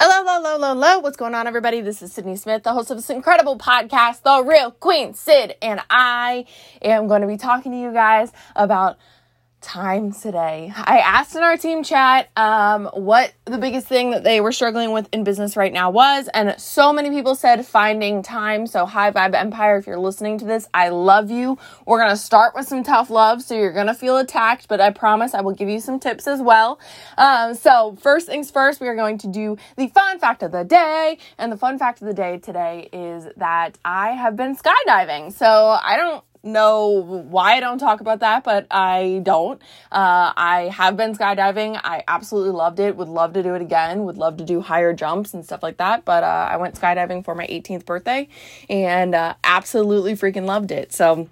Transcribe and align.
Hello, 0.00 0.24
hello, 0.24 0.52
hello, 0.52 0.68
hello. 0.74 0.98
What's 1.00 1.16
going 1.16 1.34
on, 1.34 1.48
everybody? 1.48 1.80
This 1.80 2.02
is 2.02 2.12
Sydney 2.12 2.36
Smith, 2.36 2.62
the 2.62 2.72
host 2.72 2.88
of 2.92 2.96
this 2.96 3.10
incredible 3.10 3.58
podcast, 3.58 4.22
The 4.22 4.44
Real 4.48 4.70
Queen 4.70 5.12
Syd, 5.12 5.56
and 5.60 5.80
I 5.90 6.44
am 6.80 7.08
going 7.08 7.22
to 7.22 7.26
be 7.26 7.36
talking 7.36 7.72
to 7.72 7.78
you 7.78 7.92
guys 7.92 8.30
about 8.54 8.96
time 9.60 10.12
today. 10.12 10.72
I 10.74 10.98
asked 10.98 11.34
in 11.34 11.42
our 11.42 11.56
team 11.56 11.82
chat 11.82 12.30
um, 12.36 12.86
what 12.94 13.32
the 13.44 13.58
biggest 13.58 13.86
thing 13.86 14.12
that 14.12 14.22
they 14.22 14.40
were 14.40 14.52
struggling 14.52 14.92
with 14.92 15.08
in 15.12 15.24
business 15.24 15.56
right 15.56 15.72
now 15.72 15.90
was, 15.90 16.28
and 16.32 16.58
so 16.60 16.92
many 16.92 17.10
people 17.10 17.34
said 17.34 17.66
finding 17.66 18.22
time. 18.22 18.66
So, 18.66 18.86
High 18.86 19.10
Vibe 19.10 19.34
Empire, 19.34 19.76
if 19.76 19.86
you're 19.86 19.98
listening 19.98 20.38
to 20.38 20.44
this, 20.44 20.68
I 20.72 20.90
love 20.90 21.30
you. 21.30 21.58
We're 21.86 21.98
going 21.98 22.10
to 22.10 22.16
start 22.16 22.54
with 22.54 22.68
some 22.68 22.82
tough 22.82 23.10
love, 23.10 23.42
so 23.42 23.54
you're 23.54 23.72
going 23.72 23.88
to 23.88 23.94
feel 23.94 24.16
attacked, 24.18 24.68
but 24.68 24.80
I 24.80 24.90
promise 24.90 25.34
I 25.34 25.40
will 25.40 25.54
give 25.54 25.68
you 25.68 25.80
some 25.80 25.98
tips 25.98 26.26
as 26.26 26.40
well. 26.40 26.78
Um, 27.16 27.54
so, 27.54 27.96
first 28.00 28.26
things 28.26 28.50
first, 28.50 28.80
we 28.80 28.88
are 28.88 28.96
going 28.96 29.18
to 29.18 29.26
do 29.26 29.56
the 29.76 29.88
fun 29.88 30.18
fact 30.18 30.42
of 30.42 30.52
the 30.52 30.64
day, 30.64 31.18
and 31.36 31.50
the 31.50 31.56
fun 31.56 31.78
fact 31.78 32.00
of 32.00 32.06
the 32.06 32.14
day 32.14 32.38
today 32.38 32.88
is 32.92 33.26
that 33.36 33.78
I 33.84 34.10
have 34.10 34.36
been 34.36 34.56
skydiving. 34.56 35.32
So, 35.32 35.46
I 35.82 35.96
don't 35.96 36.24
know 36.42 36.88
why 36.88 37.56
I 37.56 37.60
don't 37.60 37.78
talk 37.78 38.00
about 38.00 38.20
that, 38.20 38.44
but 38.44 38.66
I 38.70 39.20
don't. 39.22 39.60
Uh, 39.90 40.32
I 40.36 40.70
have 40.72 40.96
been 40.96 41.14
skydiving. 41.14 41.80
I 41.82 42.04
absolutely 42.08 42.52
loved 42.52 42.80
it. 42.80 42.96
Would 42.96 43.08
love 43.08 43.32
to 43.34 43.42
do 43.42 43.54
it 43.54 43.62
again. 43.62 44.04
Would 44.04 44.18
love 44.18 44.36
to 44.38 44.44
do 44.44 44.60
higher 44.60 44.92
jumps 44.92 45.34
and 45.34 45.44
stuff 45.44 45.62
like 45.62 45.78
that. 45.78 46.04
But 46.04 46.24
uh, 46.24 46.48
I 46.50 46.56
went 46.56 46.74
skydiving 46.74 47.24
for 47.24 47.34
my 47.34 47.46
18th 47.46 47.84
birthday 47.84 48.28
and 48.68 49.14
uh, 49.14 49.34
absolutely 49.44 50.14
freaking 50.14 50.46
loved 50.46 50.70
it. 50.70 50.92
So 50.92 51.28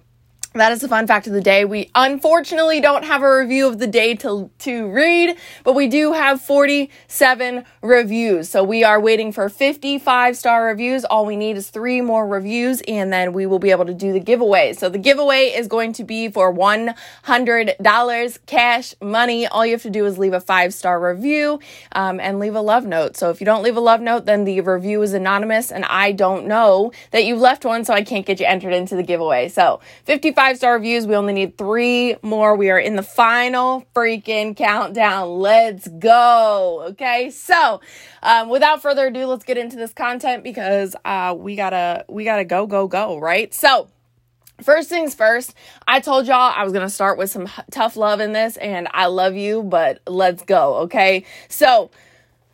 that 0.57 0.71
is 0.71 0.81
the 0.81 0.87
fun 0.87 1.07
fact 1.07 1.27
of 1.27 1.33
the 1.33 1.41
day. 1.41 1.65
We 1.65 1.89
unfortunately 1.93 2.81
don't 2.81 3.05
have 3.05 3.21
a 3.21 3.37
review 3.37 3.67
of 3.67 3.79
the 3.79 3.87
day 3.87 4.15
to, 4.15 4.49
to 4.59 4.87
read, 4.87 5.35
but 5.63 5.73
we 5.73 5.87
do 5.87 6.13
have 6.13 6.41
47 6.41 7.63
reviews. 7.81 8.49
So 8.49 8.63
we 8.63 8.83
are 8.83 8.99
waiting 8.99 9.31
for 9.31 9.49
55 9.49 10.37
star 10.37 10.65
reviews. 10.65 11.05
All 11.05 11.25
we 11.25 11.35
need 11.35 11.57
is 11.57 11.69
three 11.69 12.01
more 12.01 12.27
reviews 12.27 12.81
and 12.87 13.11
then 13.11 13.33
we 13.33 13.45
will 13.45 13.59
be 13.59 13.71
able 13.71 13.85
to 13.85 13.93
do 13.93 14.13
the 14.13 14.19
giveaway. 14.19 14.73
So 14.73 14.89
the 14.89 14.97
giveaway 14.97 15.53
is 15.55 15.67
going 15.67 15.93
to 15.93 16.03
be 16.03 16.29
for 16.29 16.53
$100 16.53 18.39
cash 18.45 18.95
money. 19.01 19.47
All 19.47 19.65
you 19.65 19.73
have 19.73 19.83
to 19.83 19.89
do 19.89 20.05
is 20.05 20.17
leave 20.17 20.33
a 20.33 20.41
five 20.41 20.73
star 20.73 20.99
review 20.99 21.59
um, 21.91 22.19
and 22.19 22.39
leave 22.39 22.55
a 22.55 22.61
love 22.61 22.85
note. 22.85 23.17
So 23.17 23.29
if 23.29 23.41
you 23.41 23.45
don't 23.45 23.63
leave 23.63 23.77
a 23.77 23.81
love 23.81 24.01
note, 24.01 24.25
then 24.25 24.45
the 24.45 24.61
review 24.61 25.01
is 25.01 25.13
anonymous 25.13 25.71
and 25.71 25.85
I 25.85 26.11
don't 26.11 26.47
know 26.47 26.91
that 27.11 27.25
you 27.25 27.35
left 27.35 27.65
one, 27.65 27.83
so 27.85 27.93
I 27.93 28.03
can't 28.03 28.25
get 28.25 28.39
you 28.39 28.45
entered 28.45 28.73
into 28.73 28.95
the 28.95 29.03
giveaway. 29.03 29.49
So 29.49 29.81
55 30.05 30.46
five 30.47 30.55
star 30.55 30.75
reviews. 30.75 31.05
We 31.05 31.13
only 31.13 31.33
need 31.33 31.57
three 31.57 32.15
more. 32.21 32.55
We 32.55 32.69
are 32.69 32.79
in 32.79 32.95
the 32.95 33.03
final 33.03 33.85
freaking 33.93 34.55
countdown. 34.55 35.39
Let's 35.39 35.89
go. 35.89 36.85
Okay. 36.91 37.31
So, 37.31 37.81
um, 38.23 38.47
without 38.47 38.81
further 38.81 39.07
ado, 39.07 39.25
let's 39.25 39.43
get 39.43 39.57
into 39.57 39.75
this 39.75 39.91
content 39.91 40.45
because, 40.45 40.95
uh, 41.03 41.35
we 41.37 41.57
gotta, 41.57 42.05
we 42.07 42.23
gotta 42.23 42.45
go, 42.45 42.65
go, 42.65 42.87
go. 42.87 43.17
Right. 43.17 43.53
So, 43.53 43.89
First 44.63 44.89
things 44.89 45.13
first, 45.13 45.53
I 45.87 45.99
told 45.99 46.25
y'all 46.25 46.51
I 46.55 46.63
was 46.63 46.73
going 46.73 46.83
to 46.83 46.89
start 46.89 47.19
with 47.19 47.29
some 47.29 47.47
tough 47.69 47.95
love 47.95 48.19
in 48.19 48.33
this, 48.33 48.57
and 48.57 48.87
I 48.91 49.05
love 49.05 49.35
you, 49.35 49.61
but 49.61 50.01
let's 50.07 50.41
go, 50.41 50.77
okay? 50.77 51.25
So, 51.47 51.91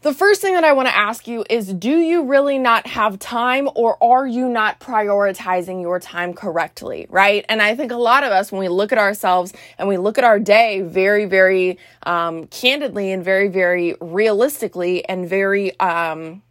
the 0.04 0.14
first 0.14 0.42
thing 0.42 0.54
that 0.56 0.66
I 0.66 0.74
want 0.74 0.90
to 0.90 0.96
ask 0.96 1.28
you 1.28 1.46
is 1.50 1.74
do 1.74 1.98
you 1.98 2.24
really 2.24 2.60
not 2.60 2.86
have 2.88 3.18
time 3.20 3.70
or 3.74 4.02
are 4.04 4.28
you 4.28 4.50
not 4.50 4.82
prioritizing 4.82 5.82
your 5.82 5.98
time 5.98 6.34
correctly, 6.34 7.08
right? 7.10 7.46
And 7.48 7.62
I 7.62 7.74
think 7.76 7.94
a 7.94 7.98
lot 7.98 8.26
of 8.26 8.32
us, 8.34 8.52
when 8.52 8.60
we 8.60 8.68
look 8.68 8.92
at 8.92 8.98
ourselves 8.98 9.54
and 9.78 9.88
we 9.88 9.98
look 9.98 10.18
at 10.18 10.26
our 10.26 10.40
day 10.40 10.82
very, 10.82 11.24
very 11.24 11.80
um, 12.06 12.48
candidly 12.48 13.14
and 13.14 13.24
very, 13.24 13.48
very 13.48 13.96
realistically 14.02 15.06
and 15.06 15.28
very 15.28 15.80
um, 15.80 16.42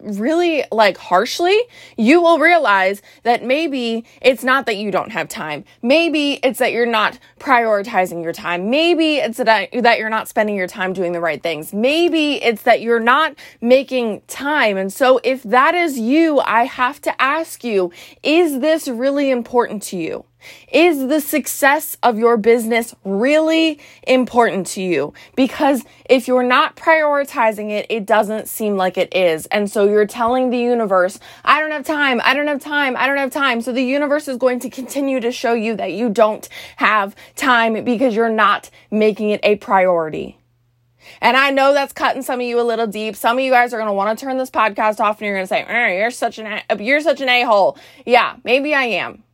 really 0.00 0.64
like 0.70 0.96
harshly, 0.96 1.58
you 1.96 2.20
will 2.20 2.38
realize 2.38 3.02
that 3.24 3.44
maybe 3.44 4.04
it's 4.20 4.44
not 4.44 4.66
that 4.66 4.76
you 4.76 4.90
don't 4.90 5.10
have 5.10 5.28
time. 5.28 5.64
Maybe 5.82 6.34
it's 6.44 6.58
that 6.58 6.72
you're 6.72 6.86
not 6.86 7.18
prioritizing 7.38 8.22
your 8.22 8.32
time. 8.32 8.70
Maybe 8.70 9.16
it's 9.16 9.38
that, 9.38 9.70
that 9.72 9.98
you're 9.98 10.10
not 10.10 10.28
spending 10.28 10.56
your 10.56 10.68
time 10.68 10.92
doing 10.92 11.12
the 11.12 11.20
right 11.20 11.42
things. 11.42 11.72
Maybe 11.72 12.42
it's 12.42 12.62
that 12.62 12.80
you're 12.80 13.00
not 13.00 13.34
making 13.60 14.22
time. 14.28 14.76
And 14.76 14.92
so 14.92 15.20
if 15.24 15.42
that 15.44 15.74
is 15.74 15.98
you, 15.98 16.40
I 16.40 16.64
have 16.64 17.00
to 17.02 17.22
ask 17.22 17.64
you, 17.64 17.92
is 18.22 18.60
this 18.60 18.88
really 18.88 19.30
important 19.30 19.82
to 19.84 19.96
you? 19.96 20.24
Is 20.72 21.08
the 21.08 21.20
success 21.20 21.96
of 22.02 22.18
your 22.18 22.36
business 22.36 22.94
really 23.04 23.80
important 24.06 24.66
to 24.68 24.82
you? 24.82 25.12
Because 25.36 25.84
if 26.08 26.28
you're 26.28 26.42
not 26.42 26.76
prioritizing 26.76 27.70
it, 27.70 27.86
it 27.88 28.06
doesn't 28.06 28.48
seem 28.48 28.76
like 28.76 28.96
it 28.96 29.14
is. 29.14 29.46
And 29.46 29.70
so 29.70 29.88
you're 29.88 30.06
telling 30.06 30.50
the 30.50 30.58
universe, 30.58 31.18
I 31.44 31.60
don't 31.60 31.70
have 31.70 31.84
time, 31.84 32.20
I 32.24 32.34
don't 32.34 32.46
have 32.46 32.60
time, 32.60 32.96
I 32.96 33.06
don't 33.06 33.16
have 33.16 33.32
time. 33.32 33.60
So 33.60 33.72
the 33.72 33.82
universe 33.82 34.28
is 34.28 34.36
going 34.36 34.60
to 34.60 34.70
continue 34.70 35.20
to 35.20 35.32
show 35.32 35.54
you 35.54 35.74
that 35.76 35.92
you 35.92 36.08
don't 36.08 36.48
have 36.76 37.16
time 37.36 37.84
because 37.84 38.14
you're 38.14 38.28
not 38.28 38.70
making 38.90 39.30
it 39.30 39.40
a 39.42 39.56
priority. 39.56 40.38
And 41.20 41.36
I 41.36 41.50
know 41.50 41.72
that's 41.72 41.92
cutting 41.92 42.22
some 42.22 42.40
of 42.40 42.46
you 42.46 42.60
a 42.60 42.62
little 42.62 42.86
deep. 42.86 43.16
Some 43.16 43.38
of 43.38 43.44
you 43.44 43.50
guys 43.50 43.72
are 43.72 43.78
going 43.78 43.88
to 43.88 43.94
want 43.94 44.18
to 44.18 44.24
turn 44.24 44.36
this 44.36 44.50
podcast 44.50 45.00
off 45.00 45.20
and 45.20 45.26
you're 45.26 45.36
going 45.36 45.44
to 45.44 45.48
say, 45.48 45.62
eh, 45.62 45.98
"You're 45.98 46.10
such 46.10 46.38
an 46.38 46.60
you're 46.78 47.00
such 47.00 47.20
an 47.20 47.28
a-hole." 47.28 47.78
Yeah, 48.04 48.36
maybe 48.44 48.74
I 48.74 48.84
am. 48.84 49.24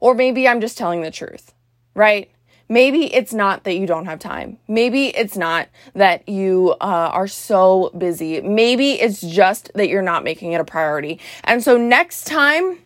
Or 0.00 0.14
maybe 0.14 0.48
I'm 0.48 0.60
just 0.60 0.78
telling 0.78 1.02
the 1.02 1.10
truth, 1.10 1.52
right? 1.94 2.30
Maybe 2.70 3.12
it's 3.12 3.34
not 3.34 3.64
that 3.64 3.76
you 3.76 3.84
don't 3.84 4.06
have 4.06 4.20
time. 4.20 4.58
Maybe 4.68 5.08
it's 5.08 5.36
not 5.36 5.68
that 5.94 6.28
you 6.28 6.76
uh, 6.80 7.10
are 7.12 7.26
so 7.26 7.90
busy. 7.98 8.40
Maybe 8.40 8.92
it's 8.92 9.20
just 9.20 9.72
that 9.74 9.88
you're 9.88 10.02
not 10.02 10.22
making 10.22 10.52
it 10.52 10.60
a 10.60 10.64
priority. 10.64 11.18
And 11.42 11.64
so 11.64 11.76
next 11.76 12.28
time 12.28 12.78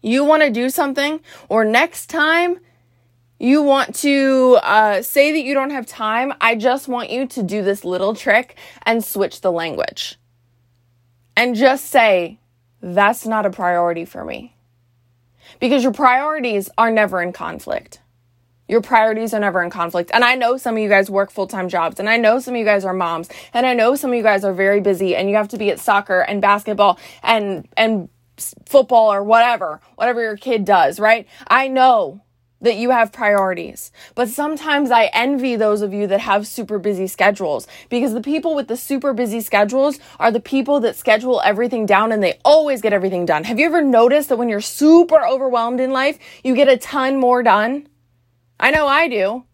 you 0.00 0.24
want 0.24 0.44
to 0.44 0.50
do 0.50 0.70
something, 0.70 1.18
or 1.48 1.64
next 1.64 2.06
time 2.06 2.60
you 3.40 3.62
want 3.62 3.96
to 3.96 4.58
uh, 4.62 5.02
say 5.02 5.32
that 5.32 5.42
you 5.42 5.54
don't 5.54 5.70
have 5.70 5.84
time, 5.84 6.32
I 6.40 6.54
just 6.54 6.86
want 6.86 7.10
you 7.10 7.26
to 7.26 7.42
do 7.42 7.64
this 7.64 7.84
little 7.84 8.14
trick 8.14 8.56
and 8.82 9.04
switch 9.04 9.40
the 9.40 9.50
language. 9.50 10.20
And 11.36 11.56
just 11.56 11.86
say, 11.86 12.38
that's 12.80 13.26
not 13.26 13.44
a 13.44 13.50
priority 13.50 14.04
for 14.04 14.24
me 14.24 14.54
because 15.60 15.82
your 15.82 15.92
priorities 15.92 16.70
are 16.78 16.90
never 16.90 17.22
in 17.22 17.32
conflict. 17.32 18.00
Your 18.68 18.82
priorities 18.82 19.32
are 19.32 19.40
never 19.40 19.62
in 19.62 19.70
conflict. 19.70 20.10
And 20.12 20.22
I 20.22 20.34
know 20.34 20.58
some 20.58 20.76
of 20.76 20.82
you 20.82 20.88
guys 20.88 21.10
work 21.10 21.30
full 21.30 21.46
time 21.46 21.68
jobs, 21.68 21.98
and 21.98 22.08
I 22.08 22.18
know 22.18 22.38
some 22.38 22.54
of 22.54 22.58
you 22.58 22.64
guys 22.64 22.84
are 22.84 22.92
moms, 22.92 23.28
and 23.54 23.64
I 23.66 23.74
know 23.74 23.94
some 23.94 24.10
of 24.10 24.16
you 24.16 24.22
guys 24.22 24.44
are 24.44 24.52
very 24.52 24.80
busy, 24.80 25.16
and 25.16 25.28
you 25.28 25.36
have 25.36 25.48
to 25.48 25.58
be 25.58 25.70
at 25.70 25.80
soccer 25.80 26.20
and 26.20 26.42
basketball 26.42 26.98
and, 27.22 27.66
and 27.76 28.08
football 28.66 29.12
or 29.12 29.22
whatever, 29.22 29.80
whatever 29.96 30.22
your 30.22 30.36
kid 30.36 30.64
does, 30.64 31.00
right? 31.00 31.26
I 31.46 31.68
know 31.68 32.22
that 32.60 32.76
you 32.76 32.90
have 32.90 33.12
priorities. 33.12 33.92
But 34.14 34.28
sometimes 34.28 34.90
I 34.90 35.10
envy 35.12 35.56
those 35.56 35.82
of 35.82 35.92
you 35.92 36.06
that 36.08 36.20
have 36.20 36.46
super 36.46 36.78
busy 36.78 37.06
schedules 37.06 37.66
because 37.88 38.14
the 38.14 38.20
people 38.20 38.54
with 38.54 38.68
the 38.68 38.76
super 38.76 39.12
busy 39.12 39.40
schedules 39.40 39.98
are 40.18 40.30
the 40.30 40.40
people 40.40 40.80
that 40.80 40.96
schedule 40.96 41.40
everything 41.44 41.86
down 41.86 42.12
and 42.12 42.22
they 42.22 42.38
always 42.44 42.80
get 42.80 42.92
everything 42.92 43.26
done. 43.26 43.44
Have 43.44 43.58
you 43.58 43.66
ever 43.66 43.82
noticed 43.82 44.28
that 44.28 44.38
when 44.38 44.48
you're 44.48 44.60
super 44.60 45.24
overwhelmed 45.26 45.80
in 45.80 45.90
life, 45.90 46.18
you 46.42 46.54
get 46.54 46.68
a 46.68 46.76
ton 46.76 47.18
more 47.18 47.42
done? 47.42 47.88
I 48.58 48.70
know 48.70 48.86
I 48.86 49.08
do. 49.08 49.44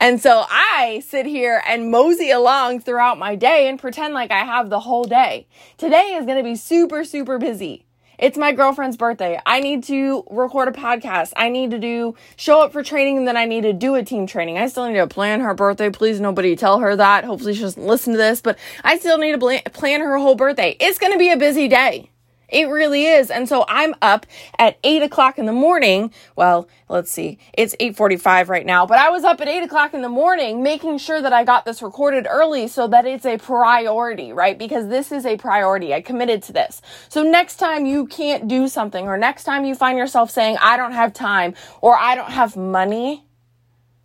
And 0.00 0.20
so 0.22 0.44
I 0.48 1.02
sit 1.04 1.26
here 1.26 1.60
and 1.66 1.90
mosey 1.90 2.30
along 2.30 2.80
throughout 2.80 3.18
my 3.18 3.34
day 3.34 3.68
and 3.68 3.80
pretend 3.80 4.14
like 4.14 4.30
I 4.30 4.44
have 4.44 4.70
the 4.70 4.80
whole 4.80 5.04
day. 5.04 5.48
Today 5.76 6.14
is 6.14 6.24
going 6.24 6.38
to 6.38 6.44
be 6.44 6.54
super, 6.54 7.02
super 7.02 7.36
busy. 7.36 7.87
It's 8.18 8.36
my 8.36 8.50
girlfriend's 8.50 8.96
birthday. 8.96 9.40
I 9.46 9.60
need 9.60 9.84
to 9.84 10.24
record 10.28 10.66
a 10.66 10.72
podcast. 10.72 11.32
I 11.36 11.48
need 11.48 11.70
to 11.70 11.78
do 11.78 12.16
show 12.36 12.60
up 12.60 12.72
for 12.72 12.82
training 12.82 13.18
and 13.18 13.28
then 13.28 13.36
I 13.36 13.44
need 13.44 13.60
to 13.60 13.72
do 13.72 13.94
a 13.94 14.02
team 14.02 14.26
training. 14.26 14.58
I 14.58 14.66
still 14.66 14.88
need 14.88 14.96
to 14.96 15.06
plan 15.06 15.40
her 15.40 15.54
birthday. 15.54 15.88
Please 15.90 16.20
nobody 16.20 16.56
tell 16.56 16.80
her 16.80 16.96
that. 16.96 17.24
Hopefully 17.24 17.54
she 17.54 17.60
doesn't 17.60 17.86
listen 17.86 18.14
to 18.14 18.18
this, 18.18 18.40
but 18.40 18.58
I 18.82 18.98
still 18.98 19.18
need 19.18 19.38
to 19.38 19.70
plan 19.70 20.00
her 20.00 20.18
whole 20.18 20.34
birthday. 20.34 20.76
It's 20.80 20.98
going 20.98 21.12
to 21.12 21.18
be 21.18 21.30
a 21.30 21.36
busy 21.36 21.68
day. 21.68 22.10
It 22.48 22.68
really 22.68 23.04
is. 23.04 23.30
And 23.30 23.48
so 23.48 23.64
I'm 23.68 23.94
up 24.00 24.26
at 24.58 24.78
eight 24.82 25.02
o'clock 25.02 25.38
in 25.38 25.46
the 25.46 25.52
morning. 25.52 26.12
Well, 26.34 26.68
let's 26.88 27.10
see. 27.10 27.38
It's 27.52 27.74
845 27.78 28.48
right 28.48 28.64
now, 28.64 28.86
but 28.86 28.98
I 28.98 29.10
was 29.10 29.24
up 29.24 29.40
at 29.40 29.48
eight 29.48 29.62
o'clock 29.62 29.92
in 29.92 30.00
the 30.00 30.08
morning 30.08 30.62
making 30.62 30.98
sure 30.98 31.20
that 31.20 31.32
I 31.32 31.44
got 31.44 31.64
this 31.64 31.82
recorded 31.82 32.26
early 32.28 32.66
so 32.68 32.88
that 32.88 33.04
it's 33.04 33.26
a 33.26 33.36
priority, 33.36 34.32
right? 34.32 34.58
Because 34.58 34.88
this 34.88 35.12
is 35.12 35.26
a 35.26 35.36
priority. 35.36 35.92
I 35.92 36.00
committed 36.00 36.42
to 36.44 36.52
this. 36.52 36.80
So 37.08 37.22
next 37.22 37.56
time 37.56 37.84
you 37.84 38.06
can't 38.06 38.48
do 38.48 38.68
something 38.68 39.06
or 39.06 39.18
next 39.18 39.44
time 39.44 39.64
you 39.64 39.74
find 39.74 39.98
yourself 39.98 40.30
saying, 40.30 40.56
I 40.60 40.76
don't 40.76 40.92
have 40.92 41.12
time 41.12 41.54
or 41.82 41.96
I 41.98 42.14
don't 42.14 42.30
have 42.30 42.56
money, 42.56 43.27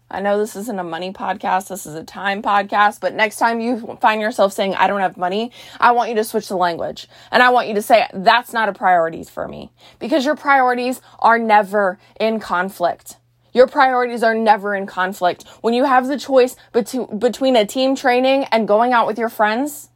I 0.10 0.22
know 0.22 0.38
this 0.38 0.56
isn't 0.56 0.80
a 0.80 0.84
money 0.84 1.12
podcast, 1.12 1.70
this 1.70 1.86
is 1.86 1.96
a 1.96 2.04
time 2.04 2.44
podcast, 2.44 3.00
but 3.00 3.16
next 3.16 3.38
time 3.38 3.60
you 3.60 3.98
find 4.00 4.22
yourself 4.22 4.54
saying, 4.54 4.76
I 4.76 4.88
don't 4.88 5.02
have 5.02 5.18
money, 5.18 5.52
I 5.80 5.92
want 5.92 6.10
you 6.10 6.16
to 6.16 6.24
switch 6.24 6.50
the 6.50 6.56
language. 6.56 7.08
And 7.32 7.42
I 7.42 7.50
want 7.50 7.68
you 7.68 7.74
to 7.76 7.82
say, 7.82 8.08
that's 8.14 8.54
not 8.54 8.70
a 8.70 8.74
priority 8.74 9.24
for 9.24 9.48
me 9.48 9.72
because 10.00 10.24
your 10.24 10.36
priorities 10.36 11.02
are 11.20 11.40
never 11.40 11.98
in 12.20 12.40
conflict. 12.40 13.18
Your 13.54 13.68
priorities 13.68 14.24
are 14.24 14.36
never 14.36 14.76
in 14.76 14.86
conflict. 14.86 15.48
When 15.62 15.74
you 15.74 15.86
have 15.86 16.08
the 16.08 16.18
choice 16.18 16.56
between 16.72 17.56
a 17.56 17.66
team 17.66 17.96
training 17.96 18.46
and 18.46 18.68
going 18.68 18.94
out 18.94 19.08
with 19.08 19.20
your 19.20 19.30
friends, 19.30 19.90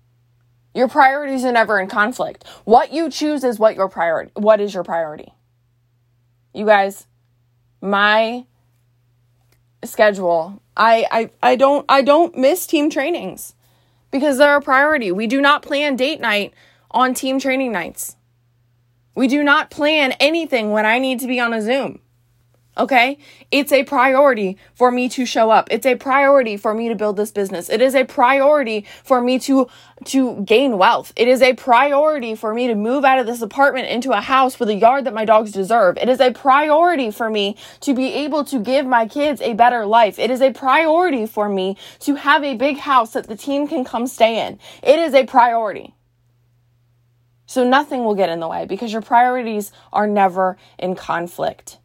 your 0.74 0.88
priorities 0.88 1.44
are 1.44 1.52
never 1.52 1.80
in 1.80 1.88
conflict. 1.88 2.46
What 2.66 2.94
you 2.94 3.10
choose 3.10 3.44
is 3.44 3.58
what 3.58 3.76
your 3.76 3.90
priority 3.90 4.32
what 4.36 4.62
is 4.62 4.74
your 4.74 4.84
priority. 4.84 5.34
You 6.54 6.66
guys, 6.66 7.08
my 7.82 8.46
schedule, 9.84 10.62
I 10.76 11.06
I 11.12 11.52
I 11.52 11.56
don't 11.56 11.86
I 11.90 12.02
don't 12.02 12.38
miss 12.38 12.68
team 12.68 12.90
trainings 12.90 13.54
because 14.12 14.38
they're 14.38 14.58
a 14.58 14.62
priority. 14.62 15.12
We 15.12 15.28
do 15.28 15.42
not 15.42 15.62
plan 15.62 15.96
date 15.96 16.20
night 16.20 16.54
on 16.92 17.14
team 17.14 17.40
training 17.40 17.72
nights. 17.72 18.16
We 19.16 19.28
do 19.28 19.44
not 19.44 19.72
plan 19.72 20.12
anything 20.20 20.72
when 20.72 20.86
I 20.86 21.00
need 21.00 21.20
to 21.22 21.28
be 21.28 21.40
on 21.40 21.54
a 21.54 21.62
Zoom. 21.62 22.00
Okay? 22.78 23.18
It's 23.52 23.72
a 23.72 23.84
priority 23.84 24.58
for 24.76 24.92
me 24.92 25.10
to 25.10 25.26
show 25.26 25.50
up. 25.50 25.68
It's 25.72 25.86
a 25.86 25.96
priority 25.96 26.58
for 26.58 26.74
me 26.74 26.90
to 26.90 26.96
build 26.96 27.18
this 27.18 27.32
business. 27.32 27.70
It 27.70 27.82
is 27.82 27.96
a 27.96 28.06
priority 28.06 28.86
for 29.04 29.22
me 29.22 29.40
to 29.40 29.68
to 30.06 30.42
gain 30.44 30.78
wealth. 30.78 31.12
It 31.16 31.28
is 31.28 31.42
a 31.42 31.56
priority 31.56 32.36
for 32.36 32.54
me 32.54 32.68
to 32.68 32.76
move 32.76 33.04
out 33.04 33.18
of 33.18 33.26
this 33.26 33.42
apartment 33.42 33.88
into 33.88 34.12
a 34.12 34.22
house 34.22 34.60
with 34.60 34.70
a 34.70 34.76
yard 34.76 35.06
that 35.06 35.14
my 35.14 35.26
dogs 35.26 35.52
deserve. 35.52 35.98
It 35.98 36.08
is 36.08 36.20
a 36.20 36.32
priority 36.32 37.10
for 37.10 37.30
me 37.30 37.58
to 37.82 37.96
be 37.96 38.14
able 38.14 38.44
to 38.46 38.60
give 38.60 38.86
my 38.86 39.08
kids 39.08 39.42
a 39.42 39.54
better 39.54 39.86
life. 39.86 40.20
It 40.20 40.30
is 40.30 40.42
a 40.42 40.52
priority 40.52 41.26
for 41.26 41.50
me 41.50 41.78
to 42.02 42.16
have 42.16 42.44
a 42.44 42.56
big 42.56 42.78
house 42.78 43.14
that 43.14 43.28
the 43.28 43.36
team 43.36 43.68
can 43.68 43.84
come 43.84 44.06
stay 44.06 44.46
in. 44.46 44.60
It 44.84 45.00
is 45.00 45.16
a 45.16 45.26
priority. 45.26 45.96
So 47.48 47.68
nothing 47.68 48.04
will 48.04 48.16
get 48.16 48.30
in 48.30 48.40
the 48.40 48.48
way 48.48 48.66
because 48.66 48.92
your 48.92 49.02
priorities 49.02 49.72
are 49.94 50.06
never 50.06 50.58
in 50.78 50.96
conflict. 50.96 51.80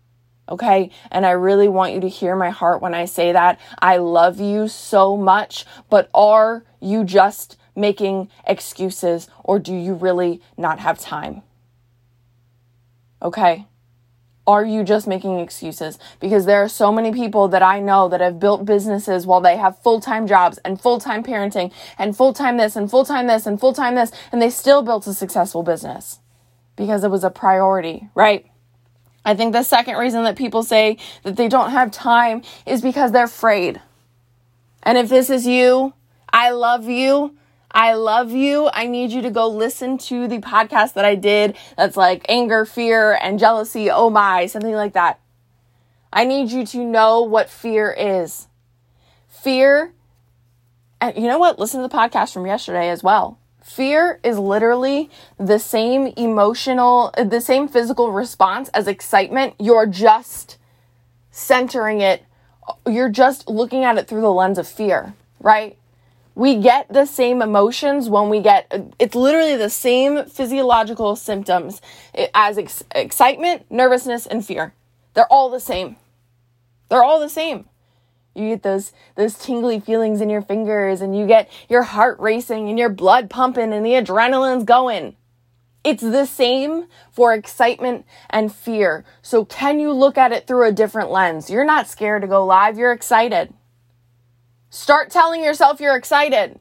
Okay. 0.49 0.91
And 1.11 1.25
I 1.25 1.31
really 1.33 1.69
want 1.69 1.94
you 1.94 2.00
to 2.00 2.09
hear 2.09 2.37
my 2.37 2.50
heart 2.50 2.83
when 2.83 2.94
I 2.94 3.05
say 3.05 3.33
that. 3.33 3.61
I 3.81 3.97
love 3.99 4.41
you 4.41 4.69
so 4.69 5.17
much, 5.17 5.65
but 5.89 6.11
are 6.15 6.65
you 6.81 7.05
just 7.05 7.56
making 7.75 8.29
excuses 8.47 9.29
or 9.44 9.59
do 9.59 9.75
you 9.75 9.94
really 9.94 10.43
not 10.56 10.81
have 10.81 10.99
time? 10.99 11.43
Okay. 13.23 13.67
Are 14.44 14.65
you 14.65 14.83
just 14.83 15.06
making 15.06 15.39
excuses? 15.39 16.00
Because 16.19 16.47
there 16.47 16.65
are 16.65 16.69
so 16.69 16.91
many 16.91 17.12
people 17.12 17.47
that 17.49 17.62
I 17.62 17.79
know 17.79 18.09
that 18.09 18.21
have 18.21 18.41
built 18.41 18.65
businesses 18.65 19.25
while 19.25 19.41
they 19.41 19.56
have 19.56 19.79
full 19.79 20.00
time 20.00 20.27
jobs 20.27 20.59
and 20.65 20.81
full 20.81 20.99
time 20.99 21.23
parenting 21.23 21.73
and 21.97 22.17
full 22.17 22.33
time 22.33 22.56
this 22.56 22.75
and 22.75 22.91
full 22.91 23.05
time 23.05 23.29
this 23.29 23.47
and 23.47 23.61
full 23.61 23.73
time 23.73 23.94
this, 23.94 24.11
and 24.33 24.43
they 24.43 24.50
still 24.50 24.83
built 24.83 25.06
a 25.06 25.15
successful 25.15 25.62
business 25.62 26.19
because 26.75 27.05
it 27.05 27.11
was 27.11 27.23
a 27.23 27.31
priority, 27.31 28.09
right? 28.17 28.52
I 29.25 29.35
think 29.35 29.53
the 29.53 29.63
second 29.63 29.97
reason 29.97 30.25
that 30.25 30.37
people 30.37 30.63
say 30.63 30.99
that 31.23 31.37
they 31.37 31.49
don't 31.49 31.71
have 31.71 31.91
time 31.91 32.43
is 32.67 32.83
because 32.83 33.13
they're 33.13 33.25
afraid. 33.25 33.81
And 34.83 34.99
if 34.99 35.09
this 35.09 35.31
is 35.31 35.47
you, 35.47 35.95
I 36.33 36.51
love 36.51 36.89
you. 36.89 37.37
I 37.71 37.95
love 37.95 38.33
you. 38.33 38.69
I 38.73 38.87
need 38.87 39.13
you 39.13 39.23
to 39.23 39.31
go 39.31 39.49
listen 39.49 39.97
to 39.99 40.29
the 40.29 40.39
podcast 40.39 40.95
that 40.95 41.05
I 41.05 41.15
did 41.15 41.57
that's 41.77 41.97
like 41.97 42.27
anger, 42.29 42.65
fear, 42.65 43.19
and 43.21 43.39
jealousy. 43.39 43.91
Oh 43.91 44.11
my, 44.11 44.47
something 44.47 44.75
like 44.75 44.93
that. 44.95 45.21
I 46.13 46.25
need 46.25 46.51
you 46.51 46.67
to 46.67 46.85
know 46.85 47.23
what 47.23 47.49
fear 47.49 47.91
is. 47.91 48.49
Fear, 49.29 49.95
and 51.01 51.17
you 51.17 51.27
know 51.27 51.39
what? 51.39 51.59
Listen 51.59 51.81
to 51.81 51.89
the 51.89 51.95
podcast 51.95 52.33
from 52.35 52.47
yesterday 52.47 52.91
as 52.91 53.03
well. 53.03 53.39
Fear 53.62 54.19
is 54.25 54.38
literally 54.38 55.09
the 55.38 55.59
same 55.59 56.09
emotional, 56.17 57.12
uh, 57.17 57.25
the 57.25 57.41
same 57.41 57.69
physical 57.69 58.11
response 58.12 58.69
as 58.70 58.88
excitement. 58.88 59.55
You're 59.59 59.87
just 59.87 60.59
centering 61.31 62.00
it, 62.00 62.25
you're 62.87 63.09
just 63.09 63.49
looking 63.49 63.85
at 63.85 63.97
it 63.99 64.09
through 64.09 64.20
the 64.20 64.32
lens 64.32 64.59
of 64.59 64.67
fear, 64.67 65.14
right? 65.41 65.79
We 66.35 66.56
get 66.56 66.93
the 66.93 67.06
same 67.06 67.41
emotions 67.41 68.09
when 68.09 68.29
we 68.29 68.41
get, 68.41 68.93
it's 68.99 69.14
literally 69.14 69.56
the 69.56 69.70
same 69.70 70.25
physiological 70.25 71.15
symptoms 71.15 71.81
eh, 72.15 72.29
as 72.35 72.58
ex- 72.58 72.85
excitement, 72.94 73.70
nervousness, 73.70 74.26
and 74.26 74.44
fear. 74.44 74.75
They're 75.15 75.31
all 75.31 75.50
the 75.50 75.61
same. 75.61 75.97
They're 76.88 77.05
all 77.05 77.20
the 77.20 77.29
same. 77.29 77.67
You 78.34 78.49
get 78.49 78.62
those 78.62 78.93
those 79.14 79.34
tingly 79.34 79.81
feelings 79.81 80.20
in 80.20 80.31
your 80.31 80.43
fingers 80.43 81.00
and 81.00 81.17
you 81.17 81.26
get 81.26 81.50
your 81.69 81.82
heart 81.82 82.19
racing 82.19 82.69
and 82.69 82.79
your 82.79 82.88
blood 82.88 83.29
pumping 83.29 83.73
and 83.73 83.84
the 83.84 83.90
adrenaline's 83.90 84.64
going. 84.64 85.17
It's 85.84 86.02
the 86.02 86.26
same 86.26 86.87
for 87.11 87.34
excitement 87.34 88.06
and 88.31 88.55
fear. 88.55 89.05
So 89.20 89.44
can 89.44 89.81
you 89.81 89.93
look 89.93 90.17
at 90.17 90.32
it 90.32 90.46
through 90.46 90.69
a 90.69 90.73
different 90.73 91.11
lens? 91.11 91.50
You're 91.50 91.64
not 91.64 91.88
scared 91.88 92.23
to 92.23 92.29
go 92.29 92.46
live, 92.46 92.79
you're 92.79 92.93
excited. 92.93 93.52
Start 94.70 95.11
telling 95.11 95.43
yourself 95.43 95.81
you're 95.81 95.96
excited. 95.96 96.58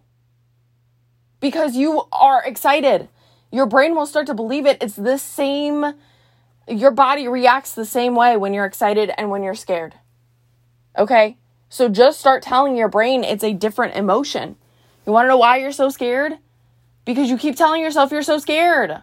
Because 1.40 1.76
you 1.76 2.04
are 2.12 2.44
excited. 2.44 3.10
Your 3.52 3.66
brain 3.66 3.96
will 3.96 4.06
start 4.06 4.28
to 4.28 4.34
believe 4.34 4.66
it. 4.66 4.82
It's 4.82 4.96
the 4.96 5.18
same 5.18 5.94
your 6.68 6.92
body 6.92 7.28
reacts 7.28 7.74
the 7.74 7.86
same 7.86 8.16
way 8.16 8.38
when 8.38 8.54
you're 8.54 8.66
excited 8.66 9.12
and 9.18 9.30
when 9.30 9.44
you're 9.44 9.56
scared. 9.56 9.96
Okay? 10.98 11.38
So 11.72 11.88
just 11.88 12.20
start 12.20 12.44
telling 12.44 12.76
your 12.76 12.90
brain 12.90 13.24
it's 13.24 13.46
a 13.46 13.54
different 13.54 13.96
emotion. 13.96 14.58
You 15.08 15.14
want 15.14 15.24
to 15.24 15.30
know 15.30 15.38
why 15.38 15.56
you're 15.56 15.72
so 15.72 15.88
scared? 15.88 16.34
Because 17.06 17.30
you 17.30 17.38
keep 17.38 17.56
telling 17.56 17.82
yourself 17.82 18.12
you're 18.12 18.24
so 18.24 18.40
scared, 18.40 19.02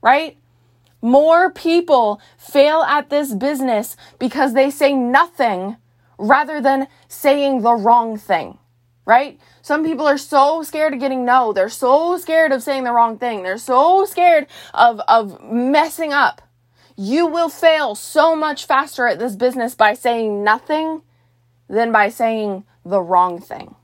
right? 0.00 0.38
More 1.02 1.50
people 1.50 2.18
fail 2.38 2.80
at 2.80 3.10
this 3.10 3.34
business 3.34 3.98
because 4.18 4.54
they 4.54 4.70
say 4.70 4.94
nothing 4.94 5.76
rather 6.16 6.58
than 6.58 6.88
saying 7.06 7.60
the 7.60 7.74
wrong 7.74 8.16
thing, 8.16 8.56
right? 9.04 9.38
Some 9.60 9.84
people 9.84 10.06
are 10.06 10.16
so 10.16 10.62
scared 10.62 10.94
of 10.94 11.00
getting 11.00 11.26
no. 11.26 11.52
They're 11.52 11.68
so 11.68 12.16
scared 12.16 12.50
of 12.50 12.62
saying 12.62 12.84
the 12.84 12.92
wrong 12.92 13.18
thing. 13.18 13.42
They're 13.42 13.58
so 13.58 14.06
scared 14.06 14.46
of, 14.72 15.00
of 15.06 15.42
messing 15.44 16.14
up. 16.14 16.40
You 16.96 17.26
will 17.26 17.50
fail 17.50 17.94
so 17.94 18.34
much 18.34 18.64
faster 18.64 19.06
at 19.06 19.18
this 19.18 19.36
business 19.36 19.74
by 19.74 19.92
saying 19.92 20.42
nothing 20.42 21.02
than 21.68 21.92
by 21.92 22.08
saying 22.08 22.64
the 22.84 23.00
wrong 23.00 23.40
thing. 23.40 23.74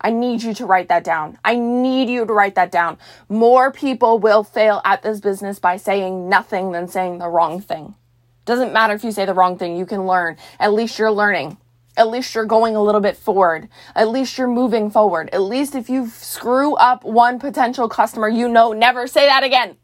I 0.00 0.10
need 0.10 0.42
you 0.42 0.52
to 0.54 0.66
write 0.66 0.88
that 0.88 1.04
down. 1.04 1.38
I 1.44 1.54
need 1.56 2.08
you 2.08 2.26
to 2.26 2.32
write 2.32 2.56
that 2.56 2.72
down. 2.72 2.98
More 3.28 3.70
people 3.70 4.18
will 4.18 4.42
fail 4.42 4.80
at 4.84 5.02
this 5.02 5.20
business 5.20 5.60
by 5.60 5.76
saying 5.76 6.28
nothing 6.28 6.72
than 6.72 6.88
saying 6.88 7.18
the 7.18 7.28
wrong 7.28 7.60
thing. 7.60 7.94
Doesn't 8.44 8.72
matter 8.72 8.94
if 8.94 9.04
you 9.04 9.12
say 9.12 9.24
the 9.24 9.34
wrong 9.34 9.56
thing, 9.56 9.76
you 9.76 9.86
can 9.86 10.06
learn. 10.06 10.36
At 10.58 10.72
least 10.72 10.98
you're 10.98 11.12
learning. 11.12 11.56
At 11.96 12.08
least 12.08 12.34
you're 12.34 12.46
going 12.46 12.74
a 12.74 12.82
little 12.82 13.00
bit 13.00 13.16
forward. 13.16 13.68
At 13.94 14.08
least 14.08 14.36
you're 14.38 14.48
moving 14.48 14.90
forward. 14.90 15.30
At 15.32 15.42
least 15.42 15.74
if 15.74 15.88
you 15.88 16.08
screw 16.08 16.74
up 16.74 17.04
one 17.04 17.38
potential 17.38 17.88
customer, 17.88 18.28
you 18.28 18.48
know 18.48 18.72
never 18.72 19.06
say 19.06 19.26
that 19.26 19.44
again. 19.44 19.76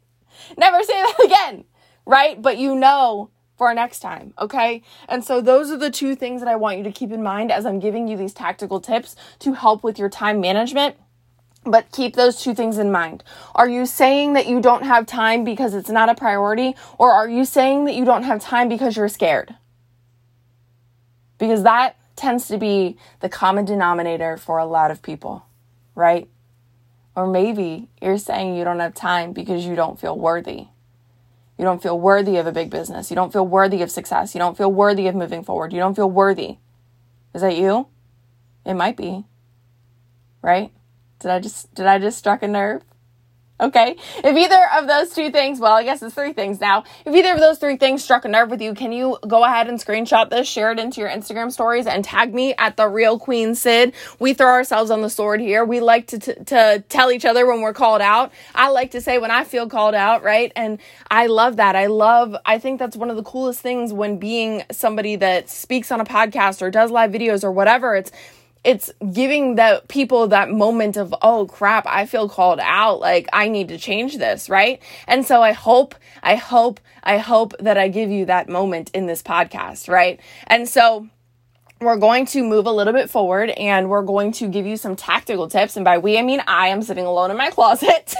Never 0.56 0.82
say 0.82 0.94
that 0.94 1.18
again. 1.24 1.64
Right? 2.06 2.40
But 2.40 2.58
you 2.58 2.74
know 2.74 3.30
for 3.58 3.66
our 3.66 3.74
next 3.74 3.98
time, 3.98 4.32
okay? 4.38 4.82
And 5.08 5.24
so 5.24 5.40
those 5.40 5.70
are 5.72 5.76
the 5.76 5.90
two 5.90 6.14
things 6.14 6.40
that 6.40 6.48
I 6.48 6.54
want 6.54 6.78
you 6.78 6.84
to 6.84 6.92
keep 6.92 7.10
in 7.10 7.24
mind 7.24 7.50
as 7.50 7.66
I'm 7.66 7.80
giving 7.80 8.06
you 8.06 8.16
these 8.16 8.32
tactical 8.32 8.80
tips 8.80 9.16
to 9.40 9.52
help 9.52 9.82
with 9.82 9.98
your 9.98 10.08
time 10.08 10.40
management. 10.40 10.94
But 11.64 11.90
keep 11.90 12.14
those 12.14 12.40
two 12.40 12.54
things 12.54 12.78
in 12.78 12.92
mind. 12.92 13.24
Are 13.56 13.68
you 13.68 13.84
saying 13.84 14.34
that 14.34 14.46
you 14.46 14.60
don't 14.60 14.84
have 14.84 15.06
time 15.06 15.42
because 15.42 15.74
it's 15.74 15.90
not 15.90 16.08
a 16.08 16.14
priority, 16.14 16.76
or 16.98 17.10
are 17.10 17.28
you 17.28 17.44
saying 17.44 17.84
that 17.86 17.94
you 17.96 18.04
don't 18.04 18.22
have 18.22 18.40
time 18.40 18.68
because 18.68 18.96
you're 18.96 19.08
scared? 19.08 19.56
Because 21.36 21.64
that 21.64 21.96
tends 22.14 22.46
to 22.48 22.58
be 22.58 22.96
the 23.20 23.28
common 23.28 23.64
denominator 23.64 24.36
for 24.36 24.58
a 24.58 24.64
lot 24.64 24.92
of 24.92 25.02
people, 25.02 25.44
right? 25.96 26.28
Or 27.16 27.26
maybe 27.26 27.88
you're 28.00 28.18
saying 28.18 28.56
you 28.56 28.62
don't 28.62 28.78
have 28.78 28.94
time 28.94 29.32
because 29.32 29.66
you 29.66 29.74
don't 29.74 29.98
feel 30.00 30.16
worthy. 30.16 30.68
You 31.58 31.64
don't 31.64 31.82
feel 31.82 31.98
worthy 31.98 32.36
of 32.36 32.46
a 32.46 32.52
big 32.52 32.70
business. 32.70 33.10
You 33.10 33.16
don't 33.16 33.32
feel 33.32 33.46
worthy 33.46 33.82
of 33.82 33.90
success. 33.90 34.34
You 34.34 34.38
don't 34.38 34.56
feel 34.56 34.72
worthy 34.72 35.08
of 35.08 35.16
moving 35.16 35.42
forward. 35.42 35.72
You 35.72 35.80
don't 35.80 35.96
feel 35.96 36.10
worthy. 36.10 36.58
Is 37.34 37.42
that 37.42 37.56
you? 37.56 37.88
It 38.64 38.74
might 38.74 38.96
be. 38.96 39.24
Right? 40.40 40.72
Did 41.18 41.32
I 41.32 41.40
just 41.40 41.74
did 41.74 41.86
I 41.86 41.98
just 41.98 42.18
struck 42.18 42.42
a 42.44 42.48
nerve? 42.48 42.84
Okay. 43.60 43.96
If 44.22 44.36
either 44.36 44.68
of 44.76 44.86
those 44.86 45.10
two 45.10 45.32
things, 45.32 45.58
well, 45.58 45.72
I 45.72 45.82
guess 45.82 46.00
it's 46.00 46.14
three 46.14 46.32
things 46.32 46.60
now. 46.60 46.84
If 47.04 47.12
either 47.12 47.32
of 47.32 47.40
those 47.40 47.58
three 47.58 47.76
things 47.76 48.04
struck 48.04 48.24
a 48.24 48.28
nerve 48.28 48.50
with 48.50 48.62
you, 48.62 48.72
can 48.72 48.92
you 48.92 49.18
go 49.26 49.44
ahead 49.44 49.68
and 49.68 49.80
screenshot 49.80 50.30
this, 50.30 50.48
share 50.48 50.70
it 50.70 50.78
into 50.78 51.00
your 51.00 51.10
Instagram 51.10 51.50
stories, 51.50 51.86
and 51.86 52.04
tag 52.04 52.32
me 52.32 52.54
at 52.56 52.76
the 52.76 52.86
real 52.86 53.18
Queen 53.18 53.56
Syd? 53.56 53.94
We 54.20 54.32
throw 54.32 54.46
ourselves 54.46 54.92
on 54.92 55.02
the 55.02 55.10
sword 55.10 55.40
here. 55.40 55.64
We 55.64 55.80
like 55.80 56.06
to, 56.08 56.20
t- 56.20 56.34
to 56.46 56.84
tell 56.88 57.10
each 57.10 57.24
other 57.24 57.46
when 57.46 57.60
we're 57.60 57.72
called 57.72 58.00
out. 58.00 58.32
I 58.54 58.68
like 58.70 58.92
to 58.92 59.00
say 59.00 59.18
when 59.18 59.32
I 59.32 59.42
feel 59.42 59.68
called 59.68 59.96
out, 59.96 60.22
right? 60.22 60.52
And 60.54 60.78
I 61.10 61.26
love 61.26 61.56
that. 61.56 61.74
I 61.74 61.86
love, 61.86 62.36
I 62.46 62.60
think 62.60 62.78
that's 62.78 62.96
one 62.96 63.10
of 63.10 63.16
the 63.16 63.24
coolest 63.24 63.60
things 63.60 63.92
when 63.92 64.18
being 64.18 64.62
somebody 64.70 65.16
that 65.16 65.48
speaks 65.50 65.90
on 65.90 66.00
a 66.00 66.04
podcast 66.04 66.62
or 66.62 66.70
does 66.70 66.92
live 66.92 67.10
videos 67.10 67.42
or 67.42 67.50
whatever. 67.50 67.96
It's, 67.96 68.12
it's 68.64 68.90
giving 69.12 69.54
the 69.54 69.82
people 69.88 70.28
that 70.28 70.50
moment 70.50 70.96
of, 70.96 71.14
oh 71.22 71.46
crap, 71.46 71.86
I 71.86 72.06
feel 72.06 72.28
called 72.28 72.60
out. 72.62 73.00
Like 73.00 73.28
I 73.32 73.48
need 73.48 73.68
to 73.68 73.78
change 73.78 74.18
this, 74.18 74.48
right? 74.48 74.82
And 75.06 75.24
so 75.24 75.42
I 75.42 75.52
hope, 75.52 75.94
I 76.22 76.36
hope, 76.36 76.80
I 77.02 77.18
hope 77.18 77.54
that 77.60 77.78
I 77.78 77.88
give 77.88 78.10
you 78.10 78.26
that 78.26 78.48
moment 78.48 78.90
in 78.94 79.06
this 79.06 79.22
podcast, 79.22 79.88
right? 79.88 80.20
And 80.46 80.68
so 80.68 81.08
we're 81.80 81.96
going 81.96 82.26
to 82.26 82.42
move 82.42 82.66
a 82.66 82.72
little 82.72 82.92
bit 82.92 83.08
forward 83.08 83.50
and 83.50 83.88
we're 83.88 84.02
going 84.02 84.32
to 84.32 84.48
give 84.48 84.66
you 84.66 84.76
some 84.76 84.96
tactical 84.96 85.48
tips. 85.48 85.76
And 85.76 85.84
by 85.84 85.98
we, 85.98 86.18
I 86.18 86.22
mean 86.22 86.42
I 86.46 86.68
am 86.68 86.82
sitting 86.82 87.04
alone 87.04 87.30
in 87.30 87.36
my 87.36 87.50
closet. 87.50 88.14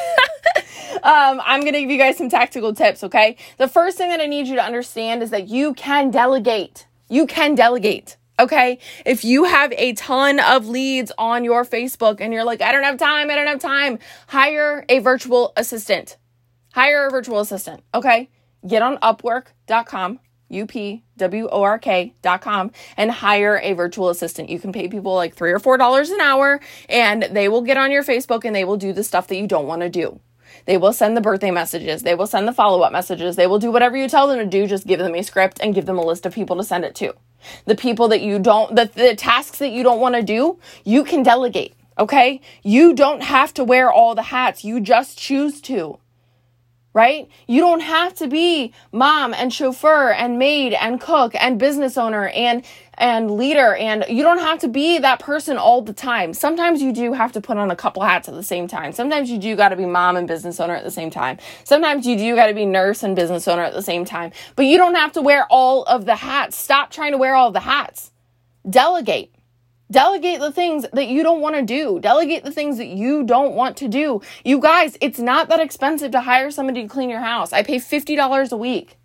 um, 1.02 1.40
I'm 1.45 1.62
going 1.62 1.73
to 1.73 1.80
give 1.80 1.90
you 1.90 1.99
guys 1.99 2.16
some 2.16 2.28
tactical 2.28 2.75
tips, 2.75 3.02
okay? 3.04 3.37
The 3.57 3.68
first 3.68 3.99
thing 3.99 4.11
that 4.11 4.21
I 4.21 4.26
need 4.26 4.47
you 4.47 4.54
to 4.57 4.64
understand 4.64 5.23
is 5.23 5.30
that 5.30 5.49
you 5.49 5.75
can 5.75 6.11
delegate. 6.11 6.87
You 7.09 7.26
can 7.26 7.54
delegate. 7.54 8.17
Okay. 8.38 8.78
If 9.04 9.25
you 9.25 9.45
have 9.45 9.73
a 9.73 9.95
ton 9.95 10.38
of 10.38 10.68
leads 10.68 11.11
on 11.18 11.45
your 11.45 11.64
Facebook 11.64 12.21
and 12.21 12.33
you're 12.33 12.45
like, 12.45 12.62
I 12.62 12.73
don't 12.73 12.85
have 12.85 12.99
time, 12.99 13.30
I 13.30 13.35
don't 13.35 13.49
have 13.49 13.61
time, 13.61 13.99
hire 14.28 14.85
a 14.88 15.00
virtual 15.00 15.52
assistant. 15.57 16.16
Hire 16.73 17.07
a 17.07 17.11
virtual 17.11 17.40
assistant. 17.40 17.83
Okay. 17.95 18.30
Get 18.66 18.83
on 18.83 18.99
upwork.com 18.99 20.21
upwork.com 20.50 22.71
and 22.97 23.11
hire 23.11 23.61
a 23.62 23.73
virtual 23.75 24.09
assistant. 24.09 24.49
You 24.49 24.59
can 24.59 24.73
pay 24.73 24.88
people 24.88 25.14
like 25.14 25.35
3 25.35 25.52
or 25.52 25.59
4 25.59 25.76
dollars 25.76 26.11
an 26.11 26.21
hour 26.21 26.61
and 26.88 27.25
they 27.25 27.49
will 27.49 27.62
get 27.62 27.76
on 27.76 27.90
your 27.90 28.02
Facebook 28.02 28.45
and 28.45 28.57
they 28.57 28.64
will 28.64 28.76
do 28.76 28.92
the 28.92 29.04
stuff 29.04 29.26
that 29.26 29.37
you 29.37 29.47
don't 29.47 29.66
want 29.66 29.83
to 29.83 29.90
do. 29.90 30.21
They 30.64 30.78
will 30.78 30.95
send 30.95 31.16
the 31.16 31.21
birthday 31.21 31.50
messages, 31.50 32.02
they 32.02 32.14
will 32.14 32.26
send 32.26 32.49
the 32.49 32.52
follow-up 32.52 32.92
messages, 32.92 33.37
they 33.37 33.47
will 33.47 33.59
do 33.59 33.71
whatever 33.71 33.97
you 33.97 34.09
tell 34.09 34.26
them 34.26 34.38
to 34.38 34.47
do, 34.47 34.66
just 34.66 34.87
give 34.87 34.99
them 34.99 35.14
a 35.14 35.23
script 35.23 35.61
and 35.62 35.75
give 35.75 35.85
them 35.85 35.99
a 35.99 36.04
list 36.04 36.25
of 36.25 36.35
people 36.35 36.57
to 36.57 36.64
send 36.64 36.85
it 36.85 36.95
to. 36.97 37.14
The 37.66 37.75
people 37.75 38.09
that 38.09 38.21
you 38.21 38.38
don't 38.38 38.75
the, 38.75 38.90
the 38.95 39.14
tasks 39.14 39.59
that 39.59 39.71
you 39.71 39.83
don't 39.83 40.00
want 40.00 40.14
to 40.14 40.23
do, 40.23 40.59
you 40.85 41.04
can 41.04 41.23
delegate, 41.23 41.75
okay? 41.99 42.40
You 42.62 42.95
don't 42.95 43.23
have 43.23 43.54
to 43.54 43.64
wear 43.64 43.90
all 43.90 44.14
the 44.14 44.23
hats. 44.23 44.64
You 44.64 44.80
just 44.80 45.18
choose 45.18 45.61
to 45.62 45.99
right? 46.95 47.28
You 47.47 47.61
don't 47.61 47.80
have 47.80 48.14
to 48.16 48.26
be 48.26 48.73
mom 48.90 49.33
and 49.33 49.52
chauffeur 49.52 50.11
and 50.11 50.37
maid 50.37 50.73
and 50.73 51.00
cook 51.00 51.33
and 51.38 51.57
business 51.57 51.97
owner 51.97 52.28
and 52.28 52.64
and 52.98 53.30
leader 53.30 53.74
and 53.74 54.04
you 54.08 54.22
don't 54.22 54.38
have 54.38 54.58
to 54.58 54.68
be 54.68 54.98
that 54.98 55.20
person 55.20 55.56
all 55.56 55.80
the 55.80 55.92
time. 55.92 56.34
Sometimes 56.34 56.82
you 56.82 56.92
do 56.92 57.12
have 57.12 57.32
to 57.32 57.40
put 57.40 57.56
on 57.56 57.70
a 57.70 57.76
couple 57.76 58.02
hats 58.02 58.28
at 58.28 58.34
the 58.34 58.42
same 58.42 58.68
time. 58.68 58.92
Sometimes 58.92 59.30
you 59.30 59.38
do 59.38 59.56
got 59.56 59.70
to 59.70 59.76
be 59.76 59.86
mom 59.86 60.16
and 60.16 60.28
business 60.28 60.60
owner 60.60 60.74
at 60.74 60.84
the 60.84 60.90
same 60.90 61.10
time. 61.10 61.38
Sometimes 61.64 62.06
you 62.06 62.16
do 62.16 62.34
got 62.34 62.48
to 62.48 62.54
be 62.54 62.66
nurse 62.66 63.02
and 63.02 63.16
business 63.16 63.48
owner 63.48 63.62
at 63.62 63.72
the 63.72 63.82
same 63.82 64.04
time. 64.04 64.32
But 64.56 64.66
you 64.66 64.76
don't 64.76 64.96
have 64.96 65.12
to 65.12 65.22
wear 65.22 65.46
all 65.48 65.84
of 65.84 66.04
the 66.04 66.16
hats. 66.16 66.56
Stop 66.56 66.90
trying 66.90 67.12
to 67.12 67.18
wear 67.18 67.34
all 67.34 67.52
the 67.52 67.60
hats. 67.60 68.10
Delegate. 68.68 69.34
Delegate 69.90 70.40
the 70.40 70.52
things 70.52 70.84
that 70.92 71.08
you 71.08 71.22
don't 71.22 71.40
want 71.40 71.54
to 71.54 71.62
do. 71.62 71.98
Delegate 72.00 72.44
the 72.44 72.50
things 72.50 72.76
that 72.76 72.88
you 72.88 73.24
don't 73.24 73.54
want 73.54 73.76
to 73.78 73.88
do. 73.88 74.20
You 74.44 74.60
guys, 74.60 74.98
it's 75.00 75.18
not 75.18 75.48
that 75.48 75.60
expensive 75.60 76.10
to 76.10 76.20
hire 76.20 76.50
somebody 76.50 76.82
to 76.82 76.88
clean 76.88 77.08
your 77.08 77.20
house. 77.20 77.54
I 77.54 77.62
pay 77.62 77.76
$50 77.76 78.52
a 78.52 78.56
week. 78.56 78.98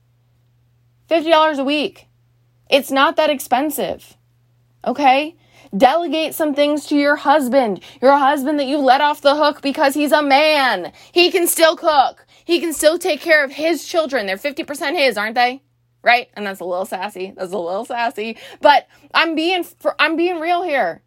$50 1.09 1.57
a 1.59 1.63
week. 1.63 2.07
It's 2.73 2.91
not 2.91 3.15
that 3.15 3.29
expensive. 3.29 4.17
Okay? 4.85 5.37
Delegate 5.75 6.35
some 6.35 6.53
things 6.53 6.85
to 6.87 6.95
your 6.95 7.15
husband. 7.15 7.81
Your 8.01 8.17
husband 8.17 8.59
that 8.59 8.67
you 8.67 8.77
let 8.77 9.01
off 9.01 9.21
the 9.21 9.35
hook 9.35 9.61
because 9.61 9.93
he's 9.93 10.11
a 10.11 10.21
man. 10.21 10.91
He 11.11 11.31
can 11.31 11.47
still 11.47 11.75
cook. 11.75 12.25
He 12.43 12.59
can 12.59 12.73
still 12.73 12.99
take 12.99 13.21
care 13.21 13.43
of 13.45 13.51
his 13.51 13.87
children. 13.87 14.25
They're 14.25 14.37
50% 14.37 14.97
his, 14.97 15.17
aren't 15.17 15.35
they? 15.35 15.61
right? 16.03 16.29
And 16.33 16.45
that's 16.45 16.59
a 16.59 16.65
little 16.65 16.85
sassy. 16.85 17.33
That's 17.35 17.53
a 17.53 17.57
little 17.57 17.85
sassy, 17.85 18.37
but 18.61 18.87
I'm 19.13 19.33
being 19.35 19.65
I'm 19.97 20.15
being 20.15 20.39
real 20.39 20.61
here. 20.61 21.01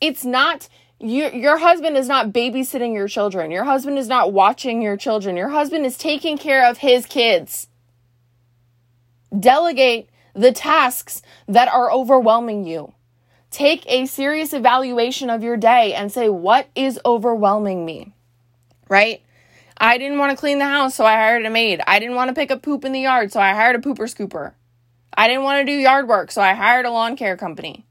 It's 0.00 0.24
not 0.24 0.68
your 0.98 1.30
your 1.30 1.58
husband 1.58 1.96
is 1.96 2.08
not 2.08 2.32
babysitting 2.32 2.94
your 2.94 3.08
children. 3.08 3.50
Your 3.50 3.64
husband 3.64 3.98
is 3.98 4.08
not 4.08 4.32
watching 4.32 4.82
your 4.82 4.96
children. 4.96 5.36
Your 5.36 5.50
husband 5.50 5.86
is 5.86 5.96
taking 5.96 6.38
care 6.38 6.68
of 6.68 6.78
his 6.78 7.06
kids. 7.06 7.68
Delegate 9.38 10.08
the 10.38 10.52
tasks 10.52 11.20
that 11.48 11.66
are 11.68 11.90
overwhelming 11.90 12.64
you. 12.64 12.94
Take 13.50 13.84
a 13.86 14.06
serious 14.06 14.52
evaluation 14.52 15.30
of 15.30 15.42
your 15.42 15.56
day 15.56 15.94
and 15.94 16.12
say, 16.12 16.28
what 16.28 16.68
is 16.76 17.00
overwhelming 17.04 17.84
me? 17.84 18.12
Right? 18.88 19.22
I 19.76 19.98
didn't 19.98 20.18
want 20.18 20.30
to 20.30 20.36
clean 20.36 20.60
the 20.60 20.64
house, 20.64 20.94
so 20.94 21.04
I 21.04 21.14
hired 21.14 21.44
a 21.44 21.50
maid. 21.50 21.80
I 21.86 21.98
didn't 21.98 22.14
want 22.14 22.28
to 22.28 22.34
pick 22.34 22.52
up 22.52 22.62
poop 22.62 22.84
in 22.84 22.92
the 22.92 23.00
yard, 23.00 23.32
so 23.32 23.40
I 23.40 23.52
hired 23.52 23.74
a 23.74 23.80
pooper 23.80 24.06
scooper. 24.06 24.52
I 25.12 25.26
didn't 25.26 25.42
want 25.42 25.66
to 25.66 25.72
do 25.72 25.76
yard 25.76 26.06
work, 26.06 26.30
so 26.30 26.40
I 26.40 26.54
hired 26.54 26.86
a 26.86 26.90
lawn 26.90 27.16
care 27.16 27.36
company. 27.36 27.84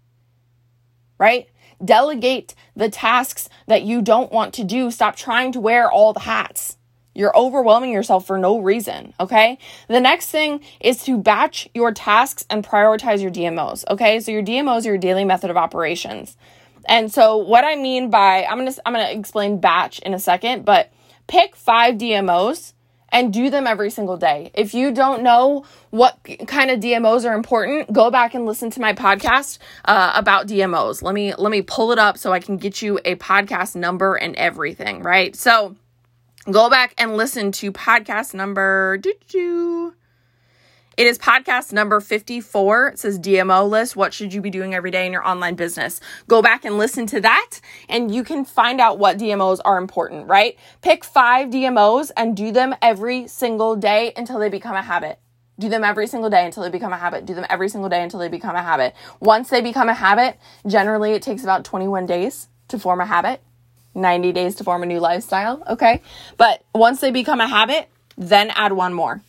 Right? 1.17 1.49
Delegate 1.83 2.55
the 2.77 2.89
tasks 2.89 3.49
that 3.67 3.83
you 3.83 4.01
don't 4.01 4.31
want 4.31 4.53
to 4.53 4.63
do. 4.63 4.89
Stop 4.89 5.17
trying 5.17 5.51
to 5.51 5.59
wear 5.59 5.91
all 5.91 6.13
the 6.13 6.21
hats. 6.21 6.76
You're 7.17 7.35
overwhelming 7.35 7.91
yourself 7.91 8.27
for 8.27 8.37
no 8.37 8.59
reason, 8.59 9.15
okay? 9.19 9.57
The 9.87 9.99
next 9.99 10.29
thing 10.29 10.61
is 10.79 11.03
to 11.05 11.17
batch 11.17 11.67
your 11.73 11.91
tasks 11.91 12.45
and 12.47 12.63
prioritize 12.63 13.23
your 13.23 13.31
DMOs, 13.31 13.83
okay? 13.89 14.19
So 14.19 14.31
your 14.31 14.43
DMOs 14.43 14.85
are 14.85 14.89
your 14.89 14.97
daily 14.99 15.25
method 15.25 15.49
of 15.49 15.57
operations. 15.57 16.37
And 16.85 17.11
so 17.11 17.37
what 17.37 17.65
I 17.65 17.75
mean 17.75 18.11
by 18.11 18.45
I'm 18.45 18.59
going 18.59 18.71
to 18.71 18.81
I'm 18.85 18.93
going 18.93 19.07
to 19.07 19.17
explain 19.17 19.59
batch 19.59 19.97
in 19.99 20.13
a 20.13 20.19
second, 20.19 20.63
but 20.63 20.93
pick 21.25 21.55
five 21.55 21.95
DMOs 21.95 22.73
and 23.09 23.33
do 23.33 23.49
them 23.49 23.65
every 23.65 23.89
single 23.89 24.17
day. 24.17 24.51
If 24.53 24.75
you 24.75 24.91
don't 24.91 25.23
know 25.23 25.65
what 25.89 26.19
kind 26.45 26.69
of 26.69 26.79
DMOs 26.79 27.27
are 27.27 27.33
important, 27.33 27.91
go 27.91 28.11
back 28.11 28.35
and 28.35 28.45
listen 28.45 28.69
to 28.69 28.79
my 28.79 28.93
podcast 28.93 29.57
uh, 29.85 30.11
about 30.13 30.47
DMOs. 30.47 31.01
Let 31.01 31.15
me 31.15 31.33
let 31.33 31.49
me 31.49 31.63
pull 31.63 31.91
it 31.91 31.97
up 31.97 32.19
so 32.19 32.31
I 32.31 32.39
can 32.39 32.57
get 32.57 32.83
you 32.83 32.99
a 33.05 33.15
podcast 33.15 33.75
number 33.75 34.13
and 34.13 34.35
everything. 34.35 35.01
Right. 35.01 35.35
So 35.35 35.75
go 36.49 36.69
back 36.69 36.93
and 36.97 37.17
listen 37.17 37.51
to 37.53 37.71
podcast 37.71 38.33
number. 38.33 38.97
Doo-doo. 38.97 39.93
It 40.95 41.05
is 41.05 41.19
podcast 41.19 41.73
number 41.73 41.99
54. 41.99 42.87
It 42.87 42.99
says 42.99 43.19
DMO 43.19 43.69
list. 43.69 43.95
What 43.95 44.13
should 44.13 44.33
you 44.33 44.41
be 44.41 44.49
doing 44.49 44.73
every 44.73 44.89
day 44.89 45.05
in 45.05 45.11
your 45.11 45.27
online 45.27 45.53
business? 45.53 46.01
Go 46.27 46.41
back 46.41 46.65
and 46.65 46.79
listen 46.79 47.05
to 47.07 47.21
that 47.21 47.59
and 47.87 48.13
you 48.13 48.23
can 48.23 48.45
find 48.45 48.81
out 48.81 48.97
what 48.97 49.19
DMOs 49.19 49.59
are 49.63 49.77
important, 49.77 50.27
right? 50.27 50.57
Pick 50.81 51.03
five 51.03 51.49
DMOs 51.49 52.11
and 52.17 52.35
do 52.35 52.51
them 52.51 52.73
every 52.81 53.27
single 53.27 53.75
day 53.75 54.11
until 54.17 54.39
they 54.39 54.49
become 54.49 54.75
a 54.75 54.81
habit. 54.81 55.19
Do 55.59 55.69
them 55.69 55.83
every 55.83 56.07
single 56.07 56.29
day 56.29 56.45
until 56.45 56.63
they 56.63 56.69
become 56.69 56.93
a 56.93 56.97
habit. 56.97 57.25
Do 57.25 57.35
them 57.35 57.45
every 57.49 57.69
single 57.69 57.89
day 57.89 58.01
until 58.01 58.19
they 58.19 58.29
become 58.29 58.55
a 58.55 58.63
habit. 58.63 58.95
Once 59.19 59.49
they 59.49 59.61
become 59.61 59.89
a 59.89 59.93
habit, 59.93 60.39
generally 60.65 61.11
it 61.11 61.21
takes 61.21 61.43
about 61.43 61.63
21 61.63 62.07
days 62.07 62.47
to 62.69 62.79
form 62.79 63.01
a 63.01 63.05
habit, 63.05 63.41
90 63.97 64.31
days 64.31 64.55
to 64.55 64.63
form 64.63 64.83
a 64.83 64.85
new 64.85 64.99
lifestyle, 65.01 65.61
okay? 65.69 66.01
But 66.37 66.63
once 66.73 67.01
they 67.01 67.11
become 67.11 67.41
a 67.41 67.47
habit, 67.47 67.89
then 68.17 68.51
add 68.51 68.71
one 68.71 68.93
more 68.93 69.21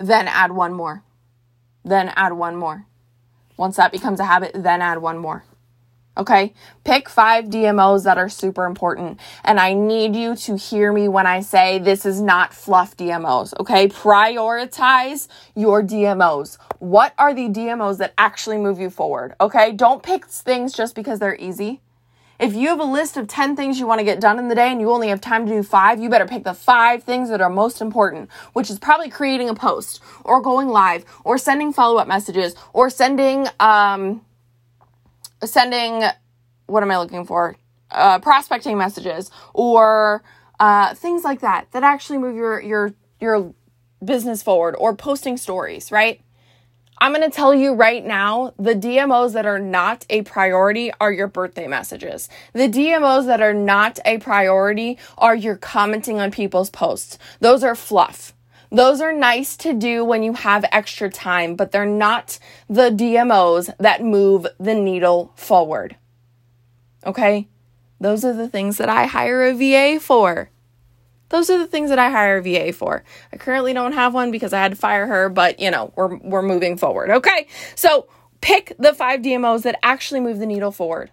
then 0.00 0.26
add 0.28 0.52
one 0.52 0.72
more. 0.72 1.04
Then 1.84 2.12
add 2.16 2.32
one 2.32 2.56
more. 2.56 2.86
Once 3.56 3.76
that 3.76 3.92
becomes 3.92 4.18
a 4.18 4.24
habit, 4.24 4.52
then 4.54 4.80
add 4.80 4.98
one 4.98 5.18
more. 5.18 5.44
Okay? 6.16 6.54
Pick 6.84 7.08
five 7.08 7.46
DMOs 7.46 8.04
that 8.04 8.18
are 8.18 8.28
super 8.28 8.64
important. 8.64 9.20
And 9.44 9.60
I 9.60 9.74
need 9.74 10.16
you 10.16 10.34
to 10.36 10.56
hear 10.56 10.92
me 10.92 11.08
when 11.08 11.26
I 11.26 11.40
say 11.40 11.78
this 11.78 12.04
is 12.04 12.20
not 12.20 12.52
fluff 12.52 12.96
DMOs. 12.96 13.58
Okay? 13.60 13.88
Prioritize 13.88 15.28
your 15.54 15.82
DMOs. 15.82 16.58
What 16.78 17.14
are 17.18 17.32
the 17.32 17.48
DMOs 17.48 17.98
that 17.98 18.14
actually 18.18 18.58
move 18.58 18.80
you 18.80 18.90
forward? 18.90 19.34
Okay? 19.40 19.72
Don't 19.72 20.02
pick 20.02 20.26
things 20.26 20.72
just 20.72 20.94
because 20.94 21.20
they're 21.20 21.36
easy. 21.38 21.80
If 22.40 22.54
you 22.54 22.68
have 22.68 22.80
a 22.80 22.84
list 22.84 23.18
of 23.18 23.28
10 23.28 23.54
things 23.54 23.78
you 23.78 23.86
want 23.86 23.98
to 23.98 24.04
get 24.04 24.18
done 24.18 24.38
in 24.38 24.48
the 24.48 24.54
day 24.54 24.72
and 24.72 24.80
you 24.80 24.90
only 24.90 25.08
have 25.08 25.20
time 25.20 25.44
to 25.44 25.52
do 25.52 25.62
five, 25.62 26.00
you 26.00 26.08
better 26.08 26.26
pick 26.26 26.42
the 26.42 26.54
five 26.54 27.02
things 27.04 27.28
that 27.28 27.42
are 27.42 27.50
most 27.50 27.82
important, 27.82 28.30
which 28.54 28.70
is 28.70 28.78
probably 28.78 29.10
creating 29.10 29.50
a 29.50 29.54
post 29.54 30.00
or 30.24 30.40
going 30.40 30.68
live 30.68 31.04
or 31.22 31.36
sending 31.36 31.70
follow 31.70 31.98
up 31.98 32.08
messages 32.08 32.54
or 32.72 32.88
sending, 32.88 33.46
um, 33.60 34.24
sending, 35.44 36.02
what 36.64 36.82
am 36.82 36.90
I 36.90 36.96
looking 36.96 37.26
for? 37.26 37.58
Uh, 37.90 38.18
prospecting 38.20 38.78
messages 38.78 39.30
or, 39.52 40.22
uh, 40.58 40.94
things 40.94 41.24
like 41.24 41.40
that 41.40 41.70
that 41.72 41.82
actually 41.82 42.16
move 42.16 42.36
your, 42.36 42.58
your, 42.62 42.94
your 43.20 43.52
business 44.02 44.42
forward 44.42 44.74
or 44.78 44.96
posting 44.96 45.36
stories, 45.36 45.92
right? 45.92 46.22
I'm 47.02 47.14
going 47.14 47.28
to 47.28 47.34
tell 47.34 47.54
you 47.54 47.72
right 47.72 48.04
now 48.04 48.52
the 48.58 48.74
DMOs 48.74 49.32
that 49.32 49.46
are 49.46 49.58
not 49.58 50.04
a 50.10 50.20
priority 50.20 50.92
are 51.00 51.10
your 51.10 51.28
birthday 51.28 51.66
messages. 51.66 52.28
The 52.52 52.68
DMOs 52.68 53.24
that 53.24 53.40
are 53.40 53.54
not 53.54 53.98
a 54.04 54.18
priority 54.18 54.98
are 55.16 55.34
your 55.34 55.56
commenting 55.56 56.20
on 56.20 56.30
people's 56.30 56.68
posts. 56.68 57.16
Those 57.40 57.64
are 57.64 57.74
fluff. 57.74 58.34
Those 58.70 59.00
are 59.00 59.14
nice 59.14 59.56
to 59.58 59.72
do 59.72 60.04
when 60.04 60.22
you 60.22 60.34
have 60.34 60.64
extra 60.70 61.08
time, 61.08 61.56
but 61.56 61.72
they're 61.72 61.86
not 61.86 62.38
the 62.68 62.90
DMOs 62.90 63.74
that 63.78 64.04
move 64.04 64.46
the 64.58 64.74
needle 64.74 65.32
forward. 65.36 65.96
Okay? 67.06 67.48
Those 67.98 68.26
are 68.26 68.34
the 68.34 68.48
things 68.48 68.76
that 68.76 68.90
I 68.90 69.06
hire 69.06 69.42
a 69.42 69.54
VA 69.54 69.98
for. 69.98 70.50
Those 71.30 71.50
are 71.50 71.58
the 71.58 71.66
things 71.66 71.90
that 71.90 71.98
I 71.98 72.10
hire 72.10 72.38
a 72.38 72.42
VA 72.42 72.72
for. 72.72 73.02
I 73.32 73.36
currently 73.36 73.72
don't 73.72 73.92
have 73.92 74.14
one 74.14 74.30
because 74.30 74.52
I 74.52 74.60
had 74.60 74.72
to 74.72 74.76
fire 74.76 75.06
her, 75.06 75.28
but 75.28 75.58
you 75.58 75.70
know, 75.70 75.92
we're 75.96 76.16
we're 76.16 76.42
moving 76.42 76.76
forward. 76.76 77.10
Okay? 77.10 77.46
So, 77.74 78.08
pick 78.40 78.74
the 78.78 78.94
5 78.94 79.20
DMOs 79.20 79.62
that 79.62 79.78
actually 79.82 80.20
move 80.20 80.38
the 80.38 80.46
needle 80.46 80.72
forward. 80.72 81.10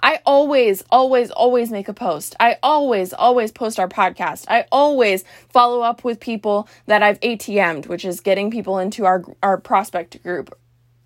I 0.00 0.20
always, 0.24 0.84
always, 0.90 1.30
always 1.32 1.72
make 1.72 1.88
a 1.88 1.94
post. 1.94 2.36
I 2.38 2.58
always, 2.62 3.12
always 3.12 3.50
post 3.50 3.80
our 3.80 3.88
podcast. 3.88 4.44
I 4.48 4.64
always 4.70 5.24
follow 5.48 5.80
up 5.80 6.04
with 6.04 6.20
people 6.20 6.68
that 6.86 7.02
I've 7.02 7.18
ATM'd, 7.18 7.86
which 7.86 8.04
is 8.04 8.20
getting 8.20 8.50
people 8.50 8.78
into 8.78 9.06
our 9.06 9.24
our 9.42 9.58
prospect 9.58 10.22
group 10.22 10.56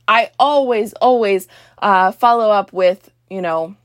I 0.09 0.31
always, 0.39 0.93
always 0.95 1.49
uh, 1.79 2.13
follow 2.13 2.51
up 2.51 2.73
with, 2.73 3.11
you 3.31 3.41
know, 3.41 3.77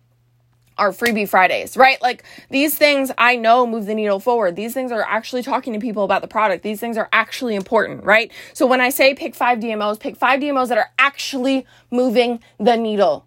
our 0.77 0.91
freebie 0.91 1.27
Fridays, 1.27 1.75
right? 1.75 2.01
Like 2.01 2.23
these 2.49 2.77
things 2.77 3.11
I 3.17 3.35
know 3.35 3.65
move 3.65 3.85
the 3.85 3.95
needle 3.95 4.19
forward. 4.19 4.55
These 4.55 4.73
things 4.73 4.91
are 4.91 5.01
actually 5.01 5.43
talking 5.43 5.73
to 5.73 5.79
people 5.79 6.03
about 6.03 6.21
the 6.21 6.27
product. 6.27 6.63
These 6.63 6.79
things 6.79 6.97
are 6.97 7.09
actually 7.11 7.55
important, 7.55 8.03
right? 8.03 8.31
So 8.53 8.65
when 8.65 8.81
I 8.81 8.89
say 8.89 9.13
pick 9.13 9.35
five 9.35 9.59
DMOs, 9.59 9.99
pick 9.99 10.15
five 10.15 10.39
DMOs 10.39 10.69
that 10.69 10.77
are 10.77 10.91
actually 10.99 11.65
moving 11.91 12.39
the 12.59 12.75
needle. 12.75 13.25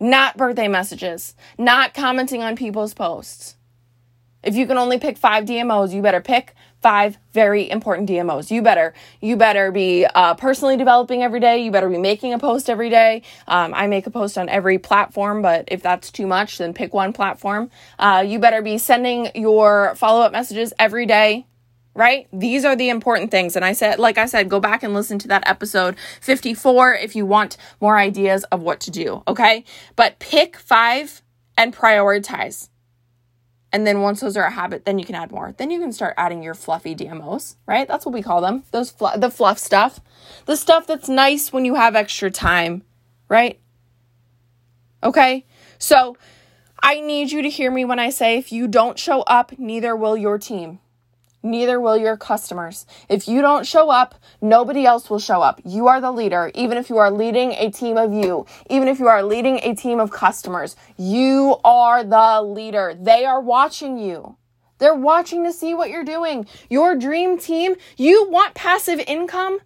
Not 0.00 0.36
birthday 0.36 0.68
messages, 0.68 1.34
not 1.58 1.94
commenting 1.94 2.42
on 2.42 2.56
people's 2.56 2.92
posts. 2.92 3.56
If 4.42 4.56
you 4.56 4.66
can 4.66 4.76
only 4.76 4.98
pick 4.98 5.16
five 5.16 5.44
DMOs, 5.44 5.92
you 5.92 6.02
better 6.02 6.20
pick 6.20 6.54
five 6.82 7.16
very 7.32 7.70
important 7.70 8.10
DMOs. 8.10 8.50
You 8.50 8.60
better 8.60 8.92
you 9.20 9.36
better 9.36 9.70
be 9.70 10.04
uh, 10.04 10.34
personally 10.34 10.76
developing 10.76 11.22
every 11.22 11.40
day. 11.40 11.62
You 11.62 11.70
better 11.70 11.88
be 11.88 11.98
making 11.98 12.34
a 12.34 12.38
post 12.38 12.68
every 12.68 12.90
day. 12.90 13.22
Um, 13.46 13.72
I 13.72 13.86
make 13.86 14.06
a 14.06 14.10
post 14.10 14.36
on 14.36 14.48
every 14.48 14.78
platform, 14.78 15.40
but 15.40 15.66
if 15.68 15.82
that's 15.82 16.10
too 16.10 16.26
much, 16.26 16.58
then 16.58 16.74
pick 16.74 16.92
one 16.92 17.12
platform. 17.12 17.70
Uh, 17.98 18.24
you 18.26 18.38
better 18.38 18.60
be 18.60 18.76
sending 18.78 19.30
your 19.34 19.94
follow 19.96 20.20
up 20.20 20.32
messages 20.32 20.72
every 20.78 21.06
day. 21.06 21.46
Right? 21.94 22.26
These 22.32 22.64
are 22.64 22.74
the 22.74 22.88
important 22.88 23.30
things. 23.30 23.54
And 23.54 23.66
I 23.66 23.74
said, 23.74 23.98
like 23.98 24.16
I 24.16 24.24
said, 24.24 24.48
go 24.48 24.60
back 24.60 24.82
and 24.82 24.94
listen 24.94 25.18
to 25.20 25.28
that 25.28 25.46
episode 25.46 25.94
54 26.22 26.94
if 26.94 27.14
you 27.14 27.26
want 27.26 27.58
more 27.82 27.98
ideas 27.98 28.44
of 28.44 28.62
what 28.62 28.80
to 28.80 28.90
do. 28.90 29.22
Okay. 29.28 29.64
But 29.94 30.18
pick 30.18 30.56
five 30.56 31.20
and 31.58 31.76
prioritize. 31.76 32.70
And 33.72 33.86
then 33.86 34.02
once 34.02 34.20
those 34.20 34.36
are 34.36 34.44
a 34.44 34.50
habit, 34.50 34.84
then 34.84 34.98
you 34.98 35.04
can 35.04 35.14
add 35.14 35.32
more. 35.32 35.54
Then 35.56 35.70
you 35.70 35.80
can 35.80 35.92
start 35.92 36.14
adding 36.18 36.42
your 36.42 36.54
fluffy 36.54 36.94
DMOs, 36.94 37.56
right? 37.66 37.88
That's 37.88 38.04
what 38.04 38.12
we 38.12 38.22
call 38.22 38.42
them. 38.42 38.64
Those 38.70 38.90
fl- 38.90 39.16
the 39.16 39.30
fluff 39.30 39.58
stuff. 39.58 40.00
The 40.44 40.56
stuff 40.56 40.86
that's 40.86 41.08
nice 41.08 41.52
when 41.52 41.64
you 41.64 41.74
have 41.76 41.96
extra 41.96 42.30
time, 42.30 42.82
right? 43.28 43.58
Okay? 45.02 45.46
So, 45.78 46.16
I 46.82 47.00
need 47.00 47.32
you 47.32 47.42
to 47.42 47.48
hear 47.48 47.70
me 47.70 47.84
when 47.84 47.98
I 47.98 48.10
say 48.10 48.36
if 48.36 48.52
you 48.52 48.68
don't 48.68 48.98
show 48.98 49.22
up, 49.22 49.58
neither 49.58 49.96
will 49.96 50.16
your 50.16 50.36
team 50.36 50.80
neither 51.42 51.80
will 51.80 51.96
your 51.96 52.16
customers. 52.16 52.86
If 53.08 53.28
you 53.28 53.40
don't 53.40 53.66
show 53.66 53.90
up, 53.90 54.14
nobody 54.40 54.86
else 54.86 55.10
will 55.10 55.18
show 55.18 55.42
up. 55.42 55.60
You 55.64 55.88
are 55.88 56.00
the 56.00 56.12
leader, 56.12 56.50
even 56.54 56.78
if 56.78 56.88
you 56.88 56.98
are 56.98 57.10
leading 57.10 57.52
a 57.52 57.70
team 57.70 57.96
of 57.96 58.12
you, 58.12 58.46
even 58.70 58.88
if 58.88 58.98
you 58.98 59.08
are 59.08 59.22
leading 59.22 59.58
a 59.62 59.74
team 59.74 60.00
of 60.00 60.10
customers. 60.10 60.76
You 60.96 61.56
are 61.64 62.04
the 62.04 62.42
leader. 62.42 62.94
They 62.98 63.24
are 63.24 63.40
watching 63.40 63.98
you. 63.98 64.36
They're 64.78 64.94
watching 64.94 65.44
to 65.44 65.52
see 65.52 65.74
what 65.74 65.90
you're 65.90 66.04
doing. 66.04 66.46
Your 66.68 66.96
dream 66.96 67.38
team, 67.38 67.76
you 67.96 68.28
want 68.28 68.54
passive 68.54 68.98
income? 69.06 69.60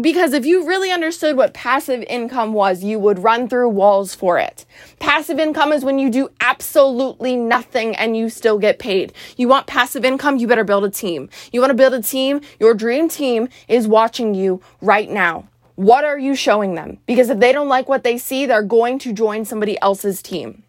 Because 0.00 0.32
if 0.32 0.46
you 0.46 0.66
really 0.66 0.90
understood 0.90 1.36
what 1.36 1.52
passive 1.52 2.02
income 2.08 2.54
was, 2.54 2.82
you 2.82 2.98
would 2.98 3.18
run 3.18 3.46
through 3.46 3.68
walls 3.68 4.14
for 4.14 4.38
it. 4.38 4.64
Passive 5.00 5.38
income 5.38 5.70
is 5.70 5.84
when 5.84 5.98
you 5.98 6.08
do 6.08 6.30
absolutely 6.40 7.36
nothing 7.36 7.94
and 7.96 8.16
you 8.16 8.30
still 8.30 8.58
get 8.58 8.78
paid. 8.78 9.12
You 9.36 9.48
want 9.48 9.66
passive 9.66 10.04
income, 10.04 10.38
you 10.38 10.48
better 10.48 10.64
build 10.64 10.84
a 10.84 10.90
team. 10.90 11.28
You 11.52 11.60
want 11.60 11.70
to 11.70 11.76
build 11.76 11.92
a 11.92 12.00
team, 12.00 12.40
your 12.58 12.72
dream 12.72 13.08
team 13.08 13.48
is 13.68 13.86
watching 13.86 14.34
you 14.34 14.62
right 14.80 15.10
now. 15.10 15.48
What 15.74 16.04
are 16.04 16.18
you 16.18 16.34
showing 16.34 16.74
them? 16.74 16.98
Because 17.06 17.28
if 17.28 17.38
they 17.38 17.52
don't 17.52 17.68
like 17.68 17.88
what 17.88 18.02
they 18.02 18.16
see, 18.16 18.46
they're 18.46 18.62
going 18.62 18.98
to 19.00 19.12
join 19.12 19.44
somebody 19.44 19.78
else's 19.82 20.22
team. 20.22 20.62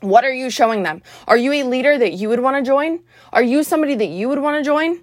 What 0.00 0.24
are 0.24 0.32
you 0.32 0.50
showing 0.50 0.82
them? 0.82 1.02
Are 1.26 1.36
you 1.36 1.52
a 1.52 1.62
leader 1.64 1.96
that 1.98 2.12
you 2.12 2.28
would 2.28 2.40
want 2.40 2.56
to 2.56 2.68
join? 2.68 3.00
Are 3.32 3.42
you 3.42 3.62
somebody 3.62 3.94
that 3.96 4.06
you 4.06 4.28
would 4.28 4.40
want 4.40 4.58
to 4.58 4.64
join? 4.64 5.00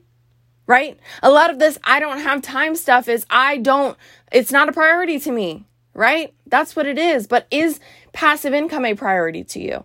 Right? 0.69 0.99
A 1.23 1.31
lot 1.31 1.49
of 1.49 1.57
this 1.57 1.79
I 1.83 1.99
don't 1.99 2.19
have 2.19 2.43
time 2.43 2.75
stuff 2.75 3.09
is 3.09 3.25
I 3.27 3.57
don't, 3.57 3.97
it's 4.31 4.51
not 4.51 4.69
a 4.69 4.71
priority 4.71 5.19
to 5.21 5.31
me, 5.31 5.65
right? 5.95 6.31
That's 6.45 6.75
what 6.75 6.85
it 6.85 6.99
is. 6.99 7.25
But 7.25 7.47
is 7.49 7.79
passive 8.13 8.53
income 8.53 8.85
a 8.85 8.93
priority 8.93 9.43
to 9.45 9.59
you? 9.59 9.83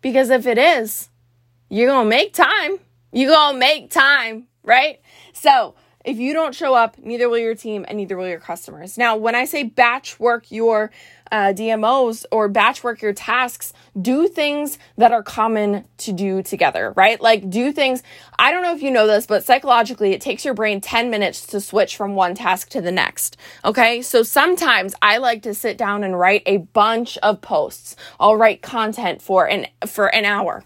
Because 0.00 0.28
if 0.30 0.44
it 0.44 0.58
is, 0.58 1.08
you're 1.68 1.86
going 1.86 2.06
to 2.06 2.10
make 2.10 2.34
time. 2.34 2.80
You're 3.12 3.30
going 3.30 3.54
to 3.54 3.58
make 3.60 3.90
time, 3.92 4.48
right? 4.64 5.00
So 5.34 5.76
if 6.04 6.18
you 6.18 6.32
don't 6.32 6.52
show 6.52 6.74
up, 6.74 6.98
neither 6.98 7.28
will 7.28 7.38
your 7.38 7.54
team 7.54 7.84
and 7.86 7.96
neither 7.96 8.16
will 8.16 8.28
your 8.28 8.40
customers. 8.40 8.98
Now, 8.98 9.16
when 9.16 9.36
I 9.36 9.44
say 9.44 9.62
batch 9.62 10.18
work 10.18 10.50
your 10.50 10.90
uh, 11.32 11.52
DMOs 11.54 12.26
or 12.30 12.48
batch 12.48 12.84
work 12.84 13.00
your 13.00 13.14
tasks, 13.14 13.72
do 14.00 14.28
things 14.28 14.78
that 14.98 15.10
are 15.10 15.22
common 15.22 15.84
to 15.96 16.12
do 16.12 16.42
together, 16.42 16.92
right? 16.94 17.20
Like 17.20 17.48
do 17.48 17.72
things. 17.72 18.02
I 18.38 18.52
don't 18.52 18.62
know 18.62 18.74
if 18.74 18.82
you 18.82 18.90
know 18.90 19.06
this, 19.06 19.26
but 19.26 19.42
psychologically, 19.42 20.12
it 20.12 20.20
takes 20.20 20.44
your 20.44 20.54
brain 20.54 20.80
10 20.80 21.10
minutes 21.10 21.46
to 21.48 21.60
switch 21.60 21.96
from 21.96 22.14
one 22.14 22.34
task 22.34 22.68
to 22.70 22.82
the 22.82 22.92
next. 22.92 23.38
Okay. 23.64 24.02
So 24.02 24.22
sometimes 24.22 24.94
I 25.00 25.16
like 25.16 25.42
to 25.42 25.54
sit 25.54 25.78
down 25.78 26.04
and 26.04 26.18
write 26.18 26.42
a 26.44 26.58
bunch 26.58 27.16
of 27.18 27.40
posts. 27.40 27.96
I'll 28.20 28.36
write 28.36 28.60
content 28.60 29.22
for 29.22 29.48
an, 29.48 29.66
for 29.86 30.14
an 30.14 30.26
hour 30.26 30.64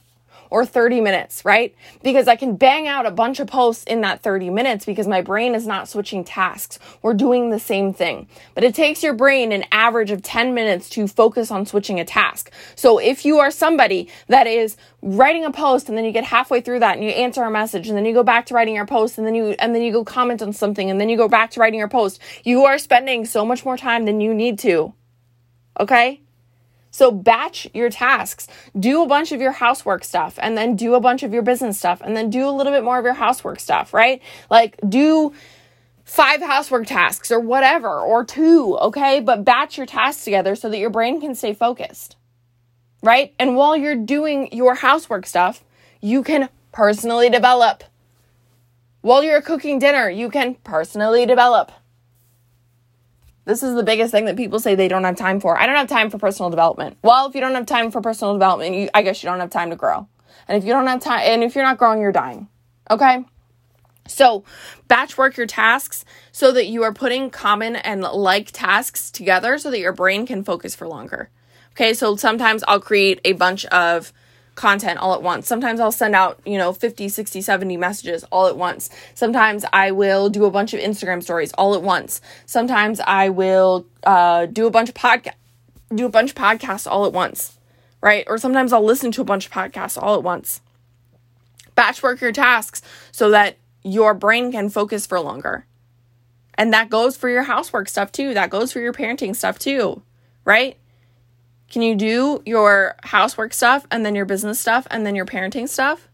or 0.50 0.64
30 0.64 1.00
minutes, 1.00 1.44
right? 1.44 1.74
Because 2.02 2.28
I 2.28 2.36
can 2.36 2.56
bang 2.56 2.86
out 2.86 3.06
a 3.06 3.10
bunch 3.10 3.40
of 3.40 3.46
posts 3.46 3.84
in 3.84 4.00
that 4.02 4.22
30 4.22 4.50
minutes 4.50 4.84
because 4.84 5.06
my 5.06 5.20
brain 5.20 5.54
is 5.54 5.66
not 5.66 5.88
switching 5.88 6.24
tasks. 6.24 6.78
We're 7.02 7.14
doing 7.14 7.50
the 7.50 7.58
same 7.58 7.92
thing. 7.92 8.28
But 8.54 8.64
it 8.64 8.74
takes 8.74 9.02
your 9.02 9.14
brain 9.14 9.52
an 9.52 9.64
average 9.72 10.10
of 10.10 10.22
10 10.22 10.54
minutes 10.54 10.88
to 10.90 11.06
focus 11.06 11.50
on 11.50 11.66
switching 11.66 12.00
a 12.00 12.04
task. 12.04 12.50
So 12.74 12.98
if 12.98 13.24
you 13.24 13.38
are 13.38 13.50
somebody 13.50 14.08
that 14.28 14.46
is 14.46 14.76
writing 15.02 15.44
a 15.44 15.52
post 15.52 15.88
and 15.88 15.96
then 15.96 16.04
you 16.04 16.12
get 16.12 16.24
halfway 16.24 16.60
through 16.60 16.80
that 16.80 16.96
and 16.96 17.04
you 17.04 17.10
answer 17.10 17.42
a 17.42 17.50
message 17.50 17.88
and 17.88 17.96
then 17.96 18.04
you 18.04 18.12
go 18.12 18.22
back 18.22 18.46
to 18.46 18.54
writing 18.54 18.74
your 18.74 18.86
post 18.86 19.18
and 19.18 19.26
then 19.26 19.34
you 19.34 19.54
and 19.58 19.74
then 19.74 19.82
you 19.82 19.92
go 19.92 20.04
comment 20.04 20.42
on 20.42 20.52
something 20.52 20.90
and 20.90 21.00
then 21.00 21.08
you 21.08 21.16
go 21.16 21.28
back 21.28 21.50
to 21.52 21.60
writing 21.60 21.78
your 21.78 21.88
post, 21.88 22.20
you 22.44 22.64
are 22.64 22.78
spending 22.78 23.24
so 23.24 23.44
much 23.44 23.64
more 23.64 23.76
time 23.76 24.04
than 24.04 24.20
you 24.20 24.34
need 24.34 24.58
to. 24.58 24.92
Okay? 25.78 26.22
So 26.96 27.10
batch 27.10 27.68
your 27.74 27.90
tasks. 27.90 28.48
Do 28.80 29.02
a 29.02 29.06
bunch 29.06 29.30
of 29.30 29.38
your 29.38 29.52
housework 29.52 30.02
stuff 30.02 30.38
and 30.40 30.56
then 30.56 30.76
do 30.76 30.94
a 30.94 31.00
bunch 31.00 31.22
of 31.22 31.30
your 31.30 31.42
business 31.42 31.78
stuff 31.78 32.00
and 32.02 32.16
then 32.16 32.30
do 32.30 32.48
a 32.48 32.50
little 32.50 32.72
bit 32.72 32.84
more 32.84 32.98
of 32.98 33.04
your 33.04 33.12
housework 33.12 33.60
stuff, 33.60 33.92
right? 33.92 34.22
Like 34.48 34.80
do 34.88 35.34
five 36.04 36.40
housework 36.40 36.86
tasks 36.86 37.30
or 37.30 37.38
whatever, 37.38 38.00
or 38.00 38.24
two, 38.24 38.78
okay? 38.78 39.20
But 39.20 39.44
batch 39.44 39.76
your 39.76 39.84
tasks 39.84 40.24
together 40.24 40.56
so 40.56 40.70
that 40.70 40.78
your 40.78 40.88
brain 40.88 41.20
can 41.20 41.34
stay 41.34 41.52
focused, 41.52 42.16
right? 43.02 43.34
And 43.38 43.56
while 43.56 43.76
you're 43.76 43.94
doing 43.94 44.48
your 44.50 44.76
housework 44.76 45.26
stuff, 45.26 45.62
you 46.00 46.22
can 46.22 46.48
personally 46.72 47.28
develop. 47.28 47.84
While 49.02 49.22
you're 49.22 49.42
cooking 49.42 49.78
dinner, 49.78 50.08
you 50.08 50.30
can 50.30 50.54
personally 50.64 51.26
develop. 51.26 51.72
This 53.46 53.62
is 53.62 53.76
the 53.76 53.84
biggest 53.84 54.10
thing 54.10 54.24
that 54.24 54.36
people 54.36 54.58
say 54.58 54.74
they 54.74 54.88
don't 54.88 55.04
have 55.04 55.16
time 55.16 55.40
for. 55.40 55.56
I 55.56 55.66
don't 55.66 55.76
have 55.76 55.86
time 55.86 56.10
for 56.10 56.18
personal 56.18 56.50
development. 56.50 56.98
Well, 57.02 57.28
if 57.28 57.34
you 57.34 57.40
don't 57.40 57.54
have 57.54 57.64
time 57.64 57.92
for 57.92 58.00
personal 58.00 58.34
development, 58.34 58.74
you, 58.74 58.90
I 58.92 59.02
guess 59.02 59.22
you 59.22 59.28
don't 59.28 59.38
have 59.38 59.50
time 59.50 59.70
to 59.70 59.76
grow. 59.76 60.08
And 60.48 60.58
if 60.58 60.64
you 60.64 60.72
don't 60.72 60.86
have 60.88 61.00
time, 61.00 61.20
and 61.20 61.44
if 61.44 61.54
you're 61.54 61.64
not 61.64 61.78
growing, 61.78 62.00
you're 62.00 62.12
dying. 62.12 62.48
Okay? 62.90 63.24
So, 64.08 64.44
batch 64.88 65.16
work 65.16 65.36
your 65.36 65.46
tasks 65.46 66.04
so 66.32 66.50
that 66.52 66.66
you 66.66 66.82
are 66.82 66.92
putting 66.92 67.30
common 67.30 67.76
and 67.76 68.02
like 68.02 68.50
tasks 68.50 69.10
together 69.10 69.58
so 69.58 69.70
that 69.70 69.78
your 69.78 69.92
brain 69.92 70.26
can 70.26 70.44
focus 70.44 70.74
for 70.74 70.88
longer. 70.88 71.30
Okay, 71.72 71.94
so 71.94 72.16
sometimes 72.16 72.64
I'll 72.66 72.80
create 72.80 73.20
a 73.24 73.32
bunch 73.32 73.64
of 73.66 74.12
content 74.56 74.98
all 74.98 75.14
at 75.14 75.22
once. 75.22 75.46
Sometimes 75.46 75.78
I'll 75.78 75.92
send 75.92 76.16
out, 76.16 76.40
you 76.44 76.58
know, 76.58 76.72
50, 76.72 77.08
60, 77.08 77.40
70 77.40 77.76
messages 77.76 78.24
all 78.24 78.48
at 78.48 78.56
once. 78.56 78.90
Sometimes 79.14 79.64
I 79.72 79.92
will 79.92 80.28
do 80.28 80.44
a 80.46 80.50
bunch 80.50 80.74
of 80.74 80.80
Instagram 80.80 81.22
stories 81.22 81.52
all 81.52 81.74
at 81.74 81.82
once. 81.82 82.20
Sometimes 82.46 82.98
I 83.00 83.28
will 83.28 83.86
uh, 84.02 84.46
do 84.46 84.66
a 84.66 84.70
bunch 84.70 84.88
of 84.88 84.94
podcast 84.96 85.34
do 85.94 86.04
a 86.04 86.10
bunch 86.10 86.30
of 86.30 86.36
podcasts 86.36 86.90
all 86.90 87.06
at 87.06 87.12
once, 87.12 87.58
right? 88.00 88.24
Or 88.26 88.38
sometimes 88.38 88.72
I'll 88.72 88.84
listen 88.84 89.12
to 89.12 89.20
a 89.20 89.24
bunch 89.24 89.46
of 89.46 89.52
podcasts 89.52 90.00
all 90.00 90.16
at 90.16 90.24
once. 90.24 90.60
Batch 91.76 92.02
work 92.02 92.20
your 92.20 92.32
tasks 92.32 92.82
so 93.12 93.30
that 93.30 93.56
your 93.84 94.12
brain 94.12 94.50
can 94.50 94.68
focus 94.68 95.06
for 95.06 95.20
longer. 95.20 95.64
And 96.54 96.72
that 96.72 96.90
goes 96.90 97.16
for 97.16 97.28
your 97.28 97.44
housework 97.44 97.88
stuff 97.88 98.10
too. 98.10 98.34
That 98.34 98.50
goes 98.50 98.72
for 98.72 98.80
your 98.80 98.92
parenting 98.92 99.36
stuff 99.36 99.60
too, 99.60 100.02
right? 100.44 100.76
Can 101.70 101.82
you 101.82 101.96
do 101.96 102.42
your 102.46 102.94
housework 103.02 103.52
stuff 103.52 103.86
and 103.90 104.06
then 104.06 104.14
your 104.14 104.24
business 104.24 104.60
stuff 104.60 104.86
and 104.90 105.04
then 105.04 105.14
your 105.14 105.26
parenting 105.26 105.68
stuff? 105.68 106.08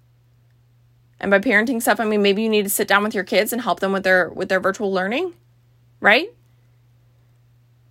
And 1.20 1.30
by 1.30 1.38
parenting 1.38 1.80
stuff, 1.80 2.00
I 2.00 2.04
mean 2.04 2.22
maybe 2.22 2.42
you 2.42 2.48
need 2.48 2.64
to 2.64 2.70
sit 2.70 2.88
down 2.88 3.04
with 3.04 3.14
your 3.14 3.24
kids 3.24 3.52
and 3.52 3.62
help 3.62 3.80
them 3.80 3.92
with 3.92 4.02
their 4.02 4.28
with 4.30 4.48
their 4.48 4.60
virtual 4.60 4.92
learning, 4.92 5.34
right? 6.00 6.28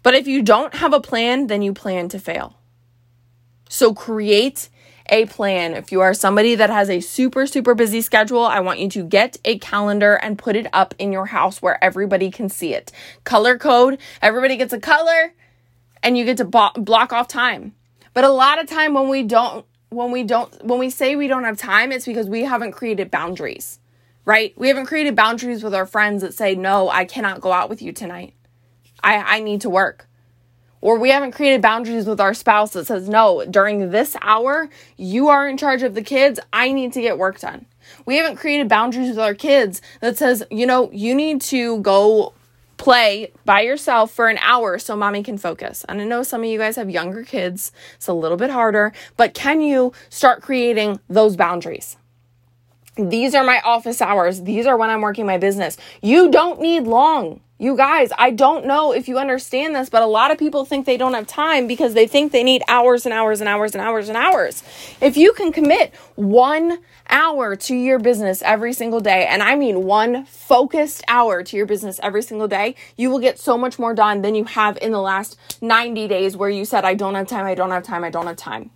But 0.04 0.16
if 0.16 0.28
you 0.28 0.42
don't 0.42 0.74
have 0.76 0.94
a 0.94 1.00
plan, 1.00 1.48
then 1.48 1.62
you 1.62 1.74
plan 1.74 2.10
to 2.10 2.20
fail. 2.20 2.58
So 3.70 3.94
create 3.94 4.70
a 5.10 5.26
plan. 5.28 5.74
If 5.74 5.92
you 5.92 6.02
are 6.02 6.14
somebody 6.14 6.56
that 6.56 6.70
has 6.70 6.90
a 6.90 7.00
super, 7.00 7.46
super 7.46 7.76
busy 7.76 8.02
schedule, 8.02 8.44
I 8.44 8.60
want 8.60 8.80
you 8.80 8.90
to 8.90 9.04
get 9.04 9.38
a 9.46 9.60
calendar 9.60 10.16
and 10.16 10.38
put 10.38 10.56
it 10.56 10.68
up 10.74 10.94
in 10.98 11.12
your 11.12 11.28
house 11.28 11.62
where 11.62 11.82
everybody 11.84 12.32
can 12.32 12.50
see 12.50 12.74
it. 12.74 12.92
Color 13.24 13.58
code, 13.58 14.00
everybody 14.22 14.58
gets 14.58 14.74
a 14.74 14.80
color 14.80 15.34
and 16.04 16.18
you 16.18 16.26
get 16.26 16.38
to 16.38 16.46
bo- 16.46 16.72
block 16.76 17.14
off 17.14 17.28
time. 17.28 17.74
But 18.14 18.24
a 18.24 18.30
lot 18.30 18.60
of 18.60 18.68
time 18.68 18.94
when 18.94 19.10
we 19.10 19.24
don't 19.24 19.66
when 19.90 20.12
we 20.12 20.24
don't 20.24 20.64
when 20.66 20.80
we 20.80 20.90
say 20.90 21.16
we 21.16 21.28
don't 21.28 21.44
have 21.44 21.58
time, 21.58 21.92
it's 21.92 22.06
because 22.06 22.28
we 22.28 22.44
haven't 22.44 22.72
created 22.72 23.12
boundaries. 23.12 23.80
Right? 24.24 24.54
We 24.56 24.68
haven't 24.68 24.86
created 24.86 25.16
boundaries 25.16 25.64
with 25.64 25.74
our 25.74 25.86
friends 25.86 26.22
that 26.22 26.34
say, 26.34 26.54
"No, 26.56 26.90
I 26.90 27.06
cannot 27.06 27.42
go 27.42 27.52
out 27.52 27.70
with 27.70 27.82
you 27.82 27.92
tonight. 27.92 28.34
I 29.04 29.38
I 29.38 29.40
need 29.40 29.62
to 29.62 29.70
work." 29.70 30.08
or 30.82 30.98
we 30.98 31.10
haven't 31.10 31.32
created 31.32 31.62
boundaries 31.62 32.08
with 32.08 32.20
our 32.20 32.34
spouse 32.34 32.74
that 32.74 32.88
says, 32.88 33.08
no, 33.08 33.46
during 33.46 33.92
this 33.92 34.18
hour, 34.22 34.68
you 34.98 35.30
are 35.30 35.48
in 35.48 35.56
charge 35.56 35.84
of 35.84 35.94
the 35.94 36.02
kids. 36.02 36.40
I 36.52 36.72
need 36.72 36.92
to 36.94 37.02
get 37.02 37.20
work 37.20 37.40
done. 37.40 37.68
We 38.06 38.18
haven't 38.18 38.38
created 38.38 38.68
boundaries 38.68 39.10
with 39.10 39.20
our 39.20 39.36
kids 39.36 39.82
that 40.02 40.18
says, 40.18 40.44
you 40.50 40.66
know, 40.66 40.90
you 40.92 41.14
need 41.14 41.42
to 41.44 41.80
go 41.82 42.34
play 42.82 43.32
by 43.46 43.62
yourself 43.62 44.10
for 44.12 44.28
an 44.28 44.40
hour 44.40 44.80
so 44.80 44.96
mommy 44.96 45.22
can 45.22 45.38
focus. 45.38 45.86
And 45.88 46.02
I 46.02 46.04
know 46.04 46.24
some 46.24 46.42
of 46.42 46.50
you 46.50 46.58
guys 46.58 46.78
have 46.78 46.90
younger 46.90 47.24
kids, 47.24 47.72
it's 47.94 48.08
a 48.08 48.14
little 48.14 48.38
bit 48.38 48.50
harder, 48.50 48.92
but 49.18 49.36
can 49.36 49.62
you 49.62 49.94
start 50.10 50.42
creating 50.42 51.00
those 51.08 51.36
boundaries? 51.36 51.96
These 52.98 53.36
are 53.36 53.44
my 53.44 53.62
office 53.64 54.02
hours. 54.02 54.42
These 54.42 54.66
are 54.66 54.78
when 54.78 54.90
I'm 54.90 55.02
working 55.02 55.28
my 55.28 55.38
business. 55.38 55.78
You 56.02 56.32
don't 56.32 56.60
need 56.60 56.88
long. 56.88 57.42
You 57.62 57.78
guys, 57.78 58.10
I 58.18 58.32
don't 58.32 58.66
know 58.66 58.92
if 58.92 59.08
you 59.08 59.20
understand 59.20 59.76
this, 59.76 59.88
but 59.88 60.02
a 60.02 60.08
lot 60.08 60.32
of 60.32 60.40
people 60.40 60.66
think 60.66 60.88
they 60.88 60.98
don't 60.98 61.14
have 61.14 61.28
time 61.28 61.68
because 61.68 61.94
they 61.94 62.08
think 62.08 62.32
they 62.32 62.42
need 62.42 62.64
hours 62.68 63.06
and 63.06 63.14
hours 63.14 63.40
and 63.40 63.48
hours 63.48 63.76
and 63.76 63.82
hours 63.84 64.10
and 64.10 64.18
hours. 64.18 64.64
If 65.00 65.16
you 65.16 65.32
can 65.34 65.52
commit 65.52 65.94
one 66.16 66.80
hour 67.08 67.56
to 67.56 67.76
your 67.76 68.00
business 68.00 68.42
every 68.42 68.74
single 68.74 69.00
day, 69.00 69.28
and 69.28 69.44
I 69.44 69.56
mean 69.56 69.84
one 69.84 70.26
focused 70.26 71.04
hour 71.08 71.44
to 71.44 71.56
your 71.56 71.68
business 71.68 72.00
every 72.02 72.24
single 72.24 72.48
day, 72.48 72.74
you 72.98 73.12
will 73.12 73.20
get 73.20 73.38
so 73.38 73.60
much 73.60 73.78
more 73.78 73.94
done 73.94 74.24
than 74.24 74.34
you 74.34 74.46
have 74.46 74.80
in 74.82 74.92
the 74.92 75.00
last 75.00 75.38
90 75.62 76.08
days 76.08 76.36
where 76.36 76.50
you 76.50 76.66
said, 76.66 76.84
I 76.84 76.96
don't 76.96 77.14
have 77.14 77.28
time, 77.28 77.46
I 77.46 77.54
don't 77.54 77.70
have 77.70 77.84
time, 77.84 78.04
I 78.04 78.10
don't 78.10 78.26
have 78.26 78.38
time. 78.38 78.72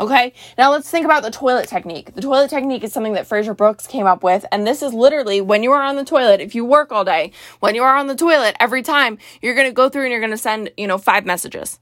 Okay, 0.00 0.32
now 0.56 0.70
let's 0.70 0.88
think 0.88 1.04
about 1.04 1.22
the 1.22 1.30
toilet 1.30 1.68
technique. 1.68 2.14
The 2.14 2.22
toilet 2.22 2.48
technique 2.48 2.82
is 2.82 2.90
something 2.90 3.12
that 3.12 3.26
Frazer 3.26 3.52
Brookes 3.52 3.86
came 3.86 4.06
up 4.06 4.22
with, 4.22 4.46
and 4.50 4.66
this 4.66 4.80
is 4.80 4.94
literally 4.94 5.42
when 5.42 5.62
you 5.62 5.72
are 5.72 5.82
on 5.82 5.96
the 5.96 6.06
toilet, 6.06 6.40
if 6.40 6.54
you 6.54 6.64
work 6.64 6.90
all 6.90 7.04
day, 7.04 7.32
when 7.60 7.74
you 7.74 7.82
are 7.82 7.94
on 7.94 8.06
the 8.06 8.14
toilet, 8.14 8.56
every 8.58 8.82
time 8.82 9.18
you're 9.42 9.54
gonna 9.54 9.72
go 9.72 9.90
through 9.90 10.04
and 10.04 10.10
you're 10.10 10.22
gonna 10.22 10.38
send, 10.38 10.70
you 10.78 10.86
know, 10.86 10.96
five 10.96 11.26
messages. 11.26 11.80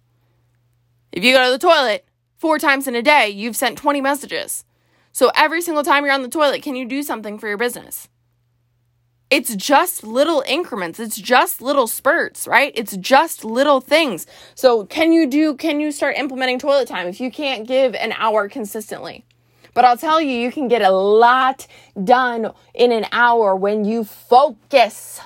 If 1.12 1.22
you 1.22 1.33
go 1.33 1.44
to 1.46 1.52
the 1.52 1.59
toilet 1.64 2.07
four 2.37 2.59
times 2.59 2.88
in 2.88 2.96
a 2.96 3.02
day, 3.02 3.28
you've 3.28 3.54
sent 3.54 3.78
20 3.78 4.00
messages. 4.00 4.64
So 5.12 5.31
every 5.37 5.62
single 5.62 5.85
time 5.85 6.04
you're 6.04 6.12
on 6.12 6.22
the 6.22 6.28
toilet, 6.28 6.62
can 6.62 6.74
you 6.74 6.87
do 6.87 7.04
something 7.04 7.38
for 7.38 7.46
your 7.46 7.57
business? 7.57 8.09
It's 9.31 9.55
just 9.57 10.05
little 10.05 10.43
increments. 10.47 10.99
It's 10.99 11.17
just 11.17 11.61
little 11.61 11.87
spurts, 11.87 12.47
right? 12.47 12.73
It's 12.75 12.97
just 12.97 13.45
little 13.45 13.81
things. 13.81 14.27
So, 14.55 14.87
can 14.87 15.12
you 15.12 15.27
do, 15.27 15.55
can 15.55 15.81
you 15.81 15.93
start 15.93 16.17
implementing 16.17 16.59
toilet 16.59 16.88
time 16.88 17.07
if 17.07 17.21
you 17.21 17.31
can't 17.31 17.67
give 17.67 17.95
an 17.95 18.12
hour 18.12 18.49
consistently? 18.49 19.27
But 19.75 19.85
I'll 19.85 19.99
tell 19.99 20.21
you, 20.21 20.33
you 20.33 20.51
can 20.51 20.67
get 20.67 20.83
a 20.83 20.91
lot 20.91 21.67
done 22.03 22.53
in 22.75 22.91
an 22.91 23.07
hour 23.12 23.55
when 23.55 23.85
you 23.85 24.03
focus. 24.03 25.21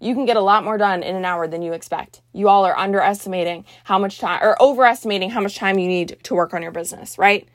You 0.00 0.14
can 0.14 0.26
get 0.26 0.36
a 0.36 0.40
lot 0.40 0.64
more 0.64 0.76
done 0.76 1.02
in 1.02 1.16
an 1.16 1.24
hour 1.24 1.46
than 1.46 1.62
you 1.62 1.72
expect. 1.72 2.20
You 2.32 2.48
all 2.48 2.64
are 2.64 2.76
underestimating 2.76 3.64
how 3.84 3.98
much 3.98 4.18
time 4.18 4.40
or 4.42 4.60
overestimating 4.60 5.30
how 5.30 5.40
much 5.40 5.56
time 5.56 5.78
you 5.78 5.88
need 5.88 6.18
to 6.24 6.34
work 6.34 6.52
on 6.52 6.62
your 6.62 6.72
business, 6.72 7.16
right? 7.16 7.48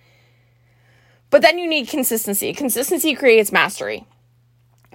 But 1.29 1.41
then 1.41 1.57
you 1.57 1.67
need 1.67 1.89
consistency. 1.89 2.53
Consistency 2.53 3.13
creates 3.13 3.51
mastery. 3.51 4.07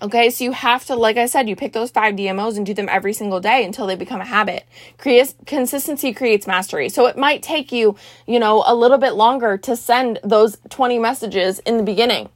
Okay, 0.00 0.30
so 0.30 0.44
you 0.44 0.52
have 0.52 0.84
to, 0.86 0.94
like 0.94 1.16
I 1.16 1.26
said, 1.26 1.48
you 1.48 1.56
pick 1.56 1.72
those 1.72 1.90
five 1.90 2.14
DMOs 2.14 2.56
and 2.56 2.64
do 2.64 2.72
them 2.72 2.88
every 2.88 3.12
single 3.12 3.40
day 3.40 3.64
until 3.64 3.86
they 3.86 3.96
become 3.96 4.20
a 4.20 4.24
habit. 4.24 4.64
Consistency 4.98 6.12
creates 6.12 6.46
mastery. 6.46 6.88
So 6.88 7.06
it 7.06 7.16
might 7.16 7.42
take 7.42 7.72
you, 7.72 7.96
you 8.24 8.38
know, 8.38 8.62
a 8.64 8.74
little 8.74 8.98
bit 8.98 9.14
longer 9.14 9.58
to 9.58 9.74
send 9.74 10.20
those 10.22 10.56
20 10.68 11.00
messages 11.00 11.58
in 11.60 11.78
the 11.78 11.82
beginning. 11.82 12.28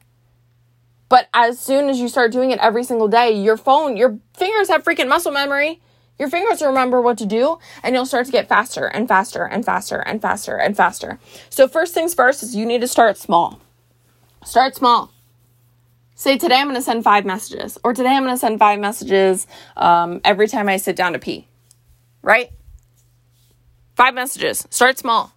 But 1.07 1.29
as 1.33 1.57
soon 1.57 1.87
as 1.87 1.99
you 1.99 2.09
start 2.09 2.33
doing 2.33 2.51
it 2.51 2.59
every 2.59 2.83
single 2.83 3.07
day, 3.07 3.31
your 3.31 3.55
phone, 3.55 3.95
your 3.95 4.19
fingers 4.35 4.67
have 4.67 4.83
freaking 4.83 5.07
muscle 5.07 5.31
memory. 5.31 5.79
Your 6.19 6.29
fingers 6.29 6.61
remember 6.61 7.01
what 7.01 7.17
to 7.19 7.25
do, 7.25 7.59
and 7.81 7.95
you'll 7.95 8.05
start 8.05 8.27
to 8.27 8.31
get 8.31 8.47
faster 8.47 8.85
and 8.85 9.07
faster 9.07 9.45
and 9.45 9.65
faster 9.65 9.99
and 9.99 10.21
faster 10.21 10.57
and 10.57 10.77
faster. 10.77 11.19
So, 11.49 11.67
first 11.67 11.93
things 11.93 12.13
first 12.13 12.43
is 12.43 12.55
you 12.55 12.67
need 12.67 12.81
to 12.81 12.87
start 12.87 13.17
small. 13.17 13.59
Start 14.43 14.75
small 14.75 15.12
say 16.15 16.37
today 16.37 16.55
I'm 16.55 16.67
going 16.67 16.75
to 16.75 16.81
send 16.81 17.03
five 17.03 17.25
messages, 17.25 17.77
or 17.83 17.93
today 17.93 18.09
I'm 18.09 18.23
going 18.23 18.35
to 18.35 18.39
send 18.39 18.59
five 18.59 18.79
messages 18.79 19.47
um, 19.75 20.21
every 20.23 20.47
time 20.47 20.69
I 20.69 20.77
sit 20.77 20.95
down 20.95 21.13
to 21.13 21.19
pee, 21.19 21.47
right? 22.21 22.49
Five 23.95 24.13
messages. 24.13 24.67
Start 24.69 24.97
small. 24.97 25.33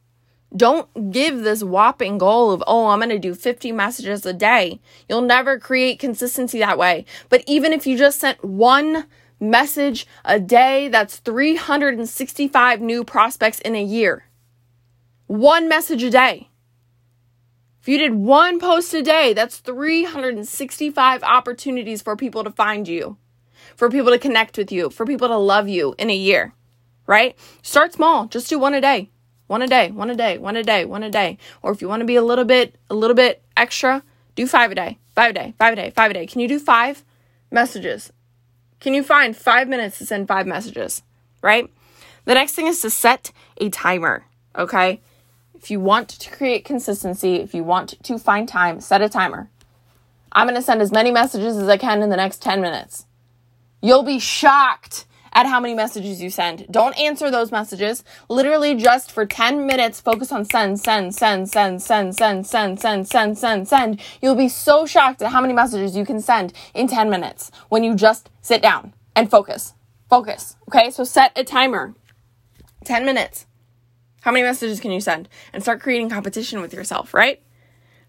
Don't 0.57 1.11
give 1.11 1.43
this 1.43 1.62
whopping 1.62 2.19
goal 2.19 2.53
of, 2.53 2.62
oh, 2.67 2.87
I'm 2.87 3.01
going 3.01 3.11
to 3.11 3.19
do 3.19 3.35
50 3.35 3.73
messages 3.73 4.25
a 4.25 4.33
day. 4.33 4.81
You'll 5.09 5.23
never 5.23 5.59
create 5.59 5.99
consistency 5.99 6.61
that 6.61 6.79
way. 6.79 7.05
But 7.29 7.43
even 7.47 7.73
if 7.73 7.87
you 7.87 7.99
just 7.99 8.21
sent 8.21 8.43
one 8.45 9.07
message 9.41 10.07
a 10.25 10.41
day, 10.41 10.89
that's 10.89 11.19
365 11.19 12.81
new 12.81 13.05
prospects 13.05 13.59
in 13.61 13.75
a 13.75 13.83
year. 13.83 14.25
One 15.27 15.69
message 15.69 16.03
a 16.03 16.11
day. 16.11 16.49
If 17.87 17.90
you 17.90 17.99
did 17.99 18.14
one 18.14 18.59
post 18.59 18.92
a 18.94 19.01
day, 19.01 19.33
that's 19.33 19.59
365 19.59 21.22
opportunities 21.22 22.03
for 22.03 22.16
people 22.16 22.42
to 22.42 22.51
find 22.51 22.88
you, 22.88 23.16
for 23.77 23.88
people 23.88 24.11
to 24.11 24.18
connect 24.18 24.59
with 24.59 24.72
you, 24.72 24.90
for 24.90 25.07
people 25.07 25.29
to 25.29 25.37
love 25.37 25.68
you 25.68 25.94
in 25.96 26.11
a 26.11 26.16
year, 26.16 26.53
right? 27.07 27.38
Start 27.62 27.92
small. 27.92 28.27
Just 28.27 28.49
do 28.49 28.59
one 28.59 28.75
a 28.75 28.81
day. 28.81 29.11
One 29.46 29.62
a 29.62 29.68
day, 29.68 29.92
one 29.92 30.11
a 30.11 30.16
day, 30.16 30.37
one 30.37 30.57
a 30.57 30.64
day, 30.64 30.85
one 30.85 31.05
a 31.05 31.11
day. 31.11 31.38
Or 31.62 31.70
if 31.70 31.81
you 31.81 31.87
want 31.87 32.01
to 32.01 32.07
be 32.07 32.16
a 32.16 32.25
little 32.25 32.44
bit 32.44 32.75
a 32.90 32.94
little 32.94 33.14
bit 33.14 33.40
extra, 33.57 34.03
do 34.35 34.49
5 34.49 34.72
a 34.72 34.75
day. 34.75 34.99
5 35.14 35.31
a 35.31 35.33
day, 35.33 35.55
5 35.57 35.72
a 35.72 35.77
day, 35.77 35.90
5 35.90 36.11
a 36.11 36.14
day. 36.14 36.27
Can 36.27 36.40
you 36.40 36.49
do 36.49 36.59
5 36.59 37.05
messages? 37.53 38.12
Can 38.81 38.94
you 38.94 39.05
find 39.05 39.37
5 39.37 39.68
minutes 39.68 39.99
to 39.99 40.07
send 40.07 40.27
5 40.27 40.44
messages, 40.44 41.03
right? 41.40 41.70
The 42.25 42.35
next 42.35 42.55
thing 42.55 42.66
is 42.66 42.81
to 42.81 42.90
set 42.90 43.31
a 43.59 43.68
timer, 43.68 44.25
okay? 44.57 45.01
If 45.66 45.72
you 45.72 45.81
want 45.81 46.11
to 46.11 46.31
create 46.31 46.64
consistency, 46.64 47.40
if 47.40 47.52
you 47.52 47.64
want 47.64 48.00
to 48.05 48.20
find 48.20 48.48
time, 48.48 48.81
set 48.81 49.02
a 49.02 49.09
timer. 49.09 49.50
I'm 50.31 50.46
going 50.46 50.55
to 50.55 50.62
send 50.62 50.81
as 50.81 50.92
many 50.92 51.11
messages 51.11 51.57
as 51.57 51.68
I 51.68 51.76
can 51.76 52.02
in 52.02 52.09
the 52.09 52.16
next 52.16 52.40
10 52.40 52.61
minutes. 52.61 53.07
You'll 53.83 54.05
be 54.05 54.20
shocked 54.20 55.07
at 55.33 55.46
how 55.46 55.59
many 55.59 55.74
messages 55.74 56.22
you 56.22 56.31
send. 56.31 56.68
Don't 56.70 56.96
answer 56.96 57.33
those 57.33 57.50
messages. 57.50 58.05
Literally 58.29 58.76
just 58.76 59.11
for 59.11 59.26
10 59.26 59.66
minutes, 59.66 60.00
focus 60.00 60.31
on 60.31 60.44
send, 60.44 60.79
send, 60.79 61.12
send, 61.16 61.50
send, 61.50 61.83
send, 61.83 62.14
send, 62.14 62.46
send, 62.46 62.79
send, 62.79 63.09
send, 63.09 63.37
send, 63.37 63.66
send. 63.66 64.00
You'll 64.22 64.37
be 64.37 64.48
so 64.48 64.87
shocked 64.87 65.20
at 65.20 65.33
how 65.33 65.40
many 65.40 65.52
messages 65.52 65.96
you 65.96 66.07
can 66.07 66.20
send 66.20 66.52
in 66.74 66.87
10 66.87 67.11
minutes 67.11 67.50
when 67.70 67.83
you 67.83 67.96
just 67.96 68.31
sit 68.40 68.62
down 68.62 68.94
and 69.16 69.29
focus. 69.29 69.74
Focus. 70.09 70.55
Okay, 70.68 70.92
so 70.92 71.02
set 71.02 71.33
a 71.35 71.42
timer. 71.42 71.96
10 72.85 73.05
minutes. 73.05 73.46
How 74.27 74.33
many 74.33 74.43
messages 74.43 74.81
can 74.81 74.91
you 74.91 74.99
send? 75.01 75.29
And 75.53 75.62
start 75.62 75.81
creating 75.81 76.11
competition 76.11 76.61
with 76.61 76.75
yourself, 76.75 77.15
right? 77.15 77.41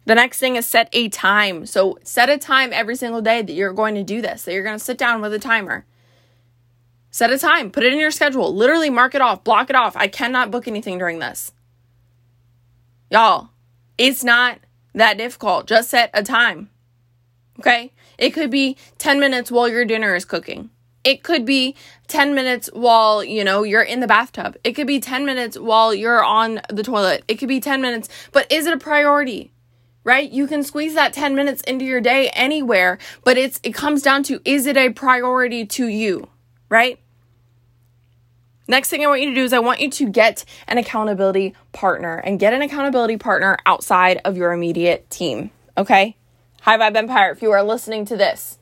The 0.06 0.16
next 0.16 0.40
thing 0.40 0.56
is 0.56 0.66
set 0.66 0.90
a 0.92 1.10
time. 1.10 1.68
So 1.68 2.00
set 2.02 2.28
a 2.28 2.40
time 2.40 2.72
every 2.74 2.96
single 2.96 3.22
day 3.22 3.44
that 3.44 3.54
you're 3.54 3.72
going 3.72 3.94
to 3.94 4.04
do 4.04 4.20
this, 4.20 4.42
that 4.42 4.54
you're 4.54 4.64
going 4.64 4.80
to 4.80 4.84
sit 4.84 4.98
down 4.98 5.22
with 5.22 5.32
a 5.32 5.38
timer. 5.38 5.86
Set 7.12 7.30
a 7.30 7.38
time, 7.38 7.70
put 7.70 7.84
it 7.84 7.94
in 7.94 8.00
your 8.00 8.10
schedule, 8.10 8.52
literally 8.52 8.90
mark 8.90 9.14
it 9.14 9.22
off, 9.22 9.44
block 9.44 9.70
it 9.70 9.76
off. 9.76 9.96
I 9.96 10.08
cannot 10.08 10.50
book 10.50 10.68
anything 10.68 10.98
during 10.98 11.20
this. 11.20 11.52
Y'all, 13.12 13.50
it's 14.00 14.24
not 14.24 14.58
that 14.96 15.20
difficult. 15.20 15.68
Just 15.68 15.92
set 15.92 16.10
a 16.16 16.24
time. 16.24 16.72
Okay? 17.60 17.94
It 18.18 18.32
could 18.32 18.50
be 18.50 18.76
10 18.98 19.20
minutes 19.20 19.52
while 19.52 19.70
your 19.70 19.86
dinner 19.86 20.16
is 20.16 20.26
cooking. 20.26 20.72
It 21.08 21.24
could 21.24 21.46
be 21.46 21.74
10 22.10 22.36
minutes 22.36 22.70
while, 22.74 23.24
you 23.24 23.46
know, 23.46 23.64
you're 23.64 23.82
in 23.82 24.02
the 24.02 24.08
bathtub. 24.08 24.58
It 24.66 24.74
could 24.74 24.88
be 24.88 25.00
10 25.00 25.26
minutes 25.26 25.58
while 25.58 25.94
you're 25.94 26.22
on 26.22 26.60
the 26.70 26.84
toilet. 26.84 27.24
It 27.30 27.36
could 27.36 27.48
be 27.48 27.62
10 27.62 27.82
minutes, 27.82 28.10
but 28.34 28.52
is 28.52 28.66
it 28.66 28.74
a 28.74 28.78
priority? 28.78 29.54
Right? 30.04 30.30
You 30.30 30.48
can 30.48 30.64
squeeze 30.64 30.96
that 30.96 31.14
10 31.14 31.34
minutes 31.34 31.62
into 31.62 31.86
your 31.86 32.02
day 32.02 32.30
anywhere, 32.34 32.98
but 33.24 33.38
it's 33.38 33.58
it 33.64 33.74
comes 33.74 34.02
down 34.02 34.24
to 34.24 34.42
is 34.44 34.66
it 34.66 34.76
a 34.76 34.90
priority 34.90 35.66
to 35.66 35.88
you, 35.88 36.28
right? 36.68 37.00
Next 38.68 38.90
thing 38.90 39.02
I 39.02 39.08
want 39.08 39.22
you 39.22 39.30
to 39.30 39.36
do 39.36 39.46
is 39.46 39.54
I 39.54 39.60
want 39.60 39.80
you 39.80 39.90
to 39.90 40.10
get 40.10 40.44
an 40.68 40.78
accountability 40.78 41.56
partner 41.72 42.18
and 42.18 42.38
get 42.38 42.54
an 42.54 42.62
accountability 42.62 43.16
partner 43.16 43.58
outside 43.66 44.20
of 44.26 44.36
your 44.36 44.52
immediate 44.52 45.10
team, 45.10 45.52
okay? 45.78 46.18
High 46.64 46.78
Vibe 46.78 46.98
Empire, 46.98 47.32
if 47.32 47.42
you 47.42 47.52
are 47.52 47.64
listening 47.64 48.04
to 48.08 48.18
this, 48.18 48.57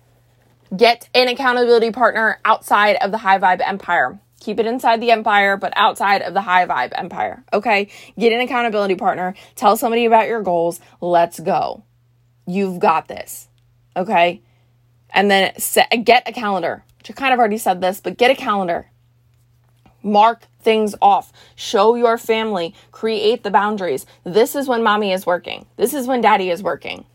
Get 0.76 1.10
an 1.14 1.28
accountability 1.28 1.92
partner 1.92 2.40
outside 2.46 2.98
of 3.02 3.12
the 3.12 3.20
high 3.20 3.40
vibe 3.40 3.62
empire. 3.66 4.20
Keep 4.40 4.60
it 4.60 4.66
inside 4.66 5.02
the 5.02 5.12
empire, 5.12 5.58
but 5.58 5.74
outside 5.76 6.22
of 6.22 6.34
the 6.34 6.42
high 6.42 6.66
vibe 6.66 6.92
empire. 6.96 7.44
Okay? 7.52 7.90
Get 8.18 8.34
an 8.34 8.42
accountability 8.42 8.96
partner. 8.96 9.36
Tell 9.56 9.78
somebody 9.78 10.06
about 10.06 10.28
your 10.28 10.42
goals. 10.42 10.80
Let's 11.02 11.40
go. 11.40 11.84
You've 12.48 12.80
got 12.80 13.08
this. 13.08 13.48
Okay? 13.96 14.42
And 15.12 15.32
then 15.32 15.58
set, 15.58 15.90
get 16.04 16.28
a 16.28 16.32
calendar, 16.32 16.84
which 17.00 17.10
I 17.10 17.14
kind 17.14 17.34
of 17.34 17.40
already 17.40 17.58
said 17.58 17.82
this, 17.82 18.02
but 18.02 18.18
get 18.18 18.32
a 18.32 18.36
calendar. 18.36 18.88
Mark 20.04 20.44
things 20.62 20.94
off. 21.02 21.32
Show 21.56 21.96
your 21.96 22.18
family. 22.18 22.76
Create 22.92 23.44
the 23.44 23.50
boundaries. 23.50 24.06
This 24.24 24.56
is 24.56 24.68
when 24.68 24.84
mommy 24.84 25.12
is 25.12 25.26
working. 25.26 25.66
This 25.78 25.94
is 25.94 26.06
when 26.06 26.22
daddy 26.22 26.50
is 26.50 26.62
working. 26.62 27.06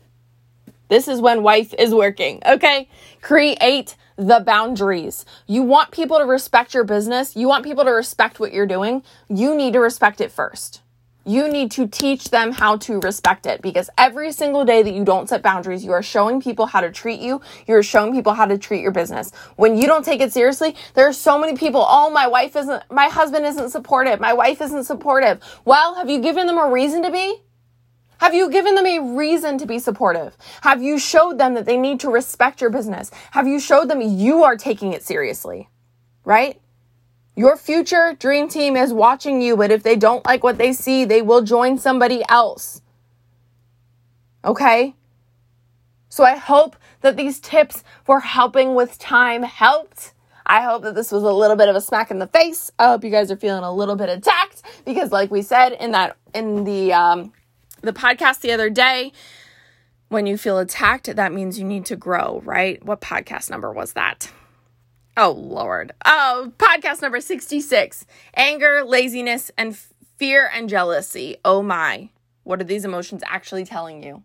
This 0.91 1.07
is 1.07 1.21
when 1.21 1.41
wife 1.41 1.73
is 1.79 1.95
working. 1.95 2.41
Okay? 2.45 2.89
Create 3.21 3.95
the 4.17 4.41
boundaries. 4.41 5.25
You 5.47 5.63
want 5.63 5.91
people 5.91 6.17
to 6.17 6.25
respect 6.25 6.73
your 6.73 6.83
business. 6.83 7.33
You 7.33 7.47
want 7.47 7.63
people 7.63 7.85
to 7.85 7.91
respect 7.91 8.41
what 8.41 8.51
you're 8.51 8.67
doing. 8.67 9.01
You 9.29 9.55
need 9.55 9.71
to 9.71 9.79
respect 9.79 10.19
it 10.19 10.33
first. 10.33 10.81
You 11.23 11.47
need 11.47 11.71
to 11.71 11.87
teach 11.87 12.29
them 12.29 12.51
how 12.51 12.75
to 12.79 12.99
respect 12.99 13.45
it 13.45 13.61
because 13.61 13.89
every 13.97 14.33
single 14.33 14.65
day 14.65 14.83
that 14.83 14.93
you 14.93 15.05
don't 15.05 15.29
set 15.29 15.41
boundaries, 15.41 15.85
you 15.85 15.93
are 15.93 16.03
showing 16.03 16.41
people 16.41 16.65
how 16.65 16.81
to 16.81 16.91
treat 16.91 17.21
you. 17.21 17.39
You're 17.67 17.83
showing 17.83 18.11
people 18.11 18.33
how 18.33 18.45
to 18.45 18.57
treat 18.57 18.81
your 18.81 18.91
business. 18.91 19.31
When 19.55 19.77
you 19.77 19.87
don't 19.87 20.03
take 20.03 20.19
it 20.19 20.33
seriously, 20.33 20.75
there 20.93 21.07
are 21.07 21.13
so 21.13 21.39
many 21.39 21.55
people, 21.55 21.85
oh, 21.87 22.09
my 22.09 22.27
wife 22.27 22.57
isn't, 22.57 22.83
my 22.91 23.05
husband 23.05 23.45
isn't 23.45 23.69
supportive. 23.69 24.19
My 24.19 24.33
wife 24.33 24.59
isn't 24.59 24.83
supportive. 24.83 25.41
Well, 25.63 25.95
have 25.95 26.09
you 26.09 26.19
given 26.19 26.47
them 26.47 26.57
a 26.57 26.69
reason 26.69 27.01
to 27.03 27.11
be? 27.11 27.43
Have 28.21 28.35
you 28.35 28.51
given 28.51 28.75
them 28.75 28.85
a 28.85 28.99
reason 29.15 29.57
to 29.57 29.65
be 29.65 29.79
supportive? 29.79 30.37
Have 30.61 30.83
you 30.83 30.99
showed 30.99 31.39
them 31.39 31.55
that 31.55 31.65
they 31.65 31.75
need 31.75 31.99
to 32.01 32.11
respect 32.11 32.61
your 32.61 32.69
business? 32.69 33.09
Have 33.31 33.47
you 33.47 33.59
showed 33.59 33.89
them 33.89 33.99
you 33.99 34.43
are 34.43 34.55
taking 34.55 34.93
it 34.93 35.01
seriously? 35.01 35.69
Right? 36.23 36.61
Your 37.35 37.57
future 37.57 38.15
dream 38.19 38.47
team 38.47 38.77
is 38.77 38.93
watching 38.93 39.41
you, 39.41 39.57
but 39.57 39.71
if 39.71 39.81
they 39.81 39.95
don't 39.95 40.23
like 40.23 40.43
what 40.43 40.59
they 40.59 40.71
see, 40.71 41.03
they 41.03 41.23
will 41.23 41.41
join 41.41 41.79
somebody 41.79 42.23
else. 42.29 42.83
Okay? 44.45 44.93
So 46.07 46.23
I 46.23 46.35
hope 46.35 46.75
that 47.01 47.17
these 47.17 47.39
tips 47.39 47.83
for 48.03 48.19
helping 48.19 48.75
with 48.75 48.99
time 48.99 49.41
helped. 49.41 50.13
I 50.45 50.61
hope 50.61 50.83
that 50.83 50.93
this 50.93 51.11
was 51.11 51.23
a 51.23 51.31
little 51.33 51.55
bit 51.55 51.69
of 51.69 51.75
a 51.75 51.81
smack 51.81 52.11
in 52.11 52.19
the 52.19 52.27
face. 52.27 52.69
I 52.77 52.89
hope 52.89 53.03
you 53.03 53.09
guys 53.09 53.31
are 53.31 53.37
feeling 53.37 53.63
a 53.63 53.73
little 53.73 53.95
bit 53.95 54.09
attacked 54.09 54.61
because 54.85 55.11
like 55.11 55.31
we 55.31 55.41
said 55.41 55.71
in 55.71 55.93
that 55.93 56.17
in 56.35 56.65
the 56.65 56.93
um 56.93 57.33
the 57.81 57.93
podcast 57.93 58.41
the 58.41 58.51
other 58.51 58.69
day, 58.69 59.11
when 60.09 60.25
you 60.25 60.37
feel 60.37 60.59
attacked, 60.59 61.15
that 61.15 61.33
means 61.33 61.57
you 61.57 61.65
need 61.65 61.85
to 61.85 61.95
grow, 61.95 62.41
right? 62.43 62.83
What 62.85 63.01
podcast 63.01 63.49
number 63.49 63.71
was 63.71 63.93
that? 63.93 64.31
Oh, 65.17 65.31
Lord. 65.31 65.91
Oh, 66.05 66.51
podcast 66.57 67.01
number 67.01 67.21
66 67.21 68.05
anger, 68.35 68.83
laziness, 68.83 69.51
and 69.57 69.75
fear 70.17 70.49
and 70.53 70.69
jealousy. 70.69 71.37
Oh, 71.43 71.61
my. 71.61 72.09
What 72.43 72.61
are 72.61 72.65
these 72.65 72.85
emotions 72.85 73.21
actually 73.25 73.65
telling 73.65 74.03
you? 74.03 74.23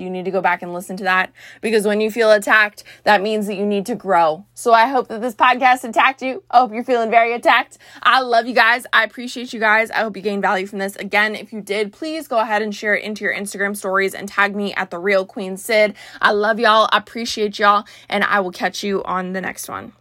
You 0.00 0.10
need 0.10 0.24
to 0.24 0.30
go 0.30 0.40
back 0.40 0.62
and 0.62 0.72
listen 0.72 0.96
to 0.96 1.04
that? 1.04 1.32
Because 1.60 1.86
when 1.86 2.00
you 2.00 2.10
feel 2.10 2.32
attacked, 2.32 2.84
that 3.04 3.22
means 3.22 3.46
that 3.46 3.54
you 3.54 3.66
need 3.66 3.86
to 3.86 3.94
grow. 3.94 4.46
So 4.54 4.72
I 4.72 4.88
hope 4.88 5.08
that 5.08 5.20
this 5.20 5.34
podcast 5.34 5.84
attacked 5.84 6.22
you. 6.22 6.42
I 6.50 6.58
hope 6.58 6.72
you're 6.72 6.84
feeling 6.84 7.10
very 7.10 7.32
attacked. 7.32 7.78
I 8.02 8.20
love 8.20 8.46
you 8.46 8.54
guys. 8.54 8.86
I 8.92 9.04
appreciate 9.04 9.52
you 9.52 9.60
guys. 9.60 9.90
I 9.90 9.98
hope 9.98 10.16
you 10.16 10.22
gained 10.22 10.42
value 10.42 10.66
from 10.66 10.78
this. 10.78 10.96
Again, 10.96 11.34
if 11.34 11.52
you 11.52 11.60
did, 11.60 11.92
please 11.92 12.26
go 12.26 12.38
ahead 12.38 12.62
and 12.62 12.74
share 12.74 12.94
it 12.94 13.04
into 13.04 13.24
your 13.24 13.34
Instagram 13.34 13.76
stories 13.76 14.14
and 14.14 14.28
tag 14.28 14.56
me 14.56 14.74
at 14.74 14.90
the 14.90 14.98
real 14.98 15.24
Queen 15.24 15.56
Syd. 15.56 15.94
I 16.20 16.32
love 16.32 16.58
y'all. 16.58 16.88
I 16.90 16.98
appreciate 16.98 17.58
y'all. 17.58 17.84
And 18.08 18.24
I 18.24 18.40
will 18.40 18.52
catch 18.52 18.82
you 18.82 19.04
on 19.04 19.32
the 19.32 19.40
next 19.40 19.68
one. 19.68 19.92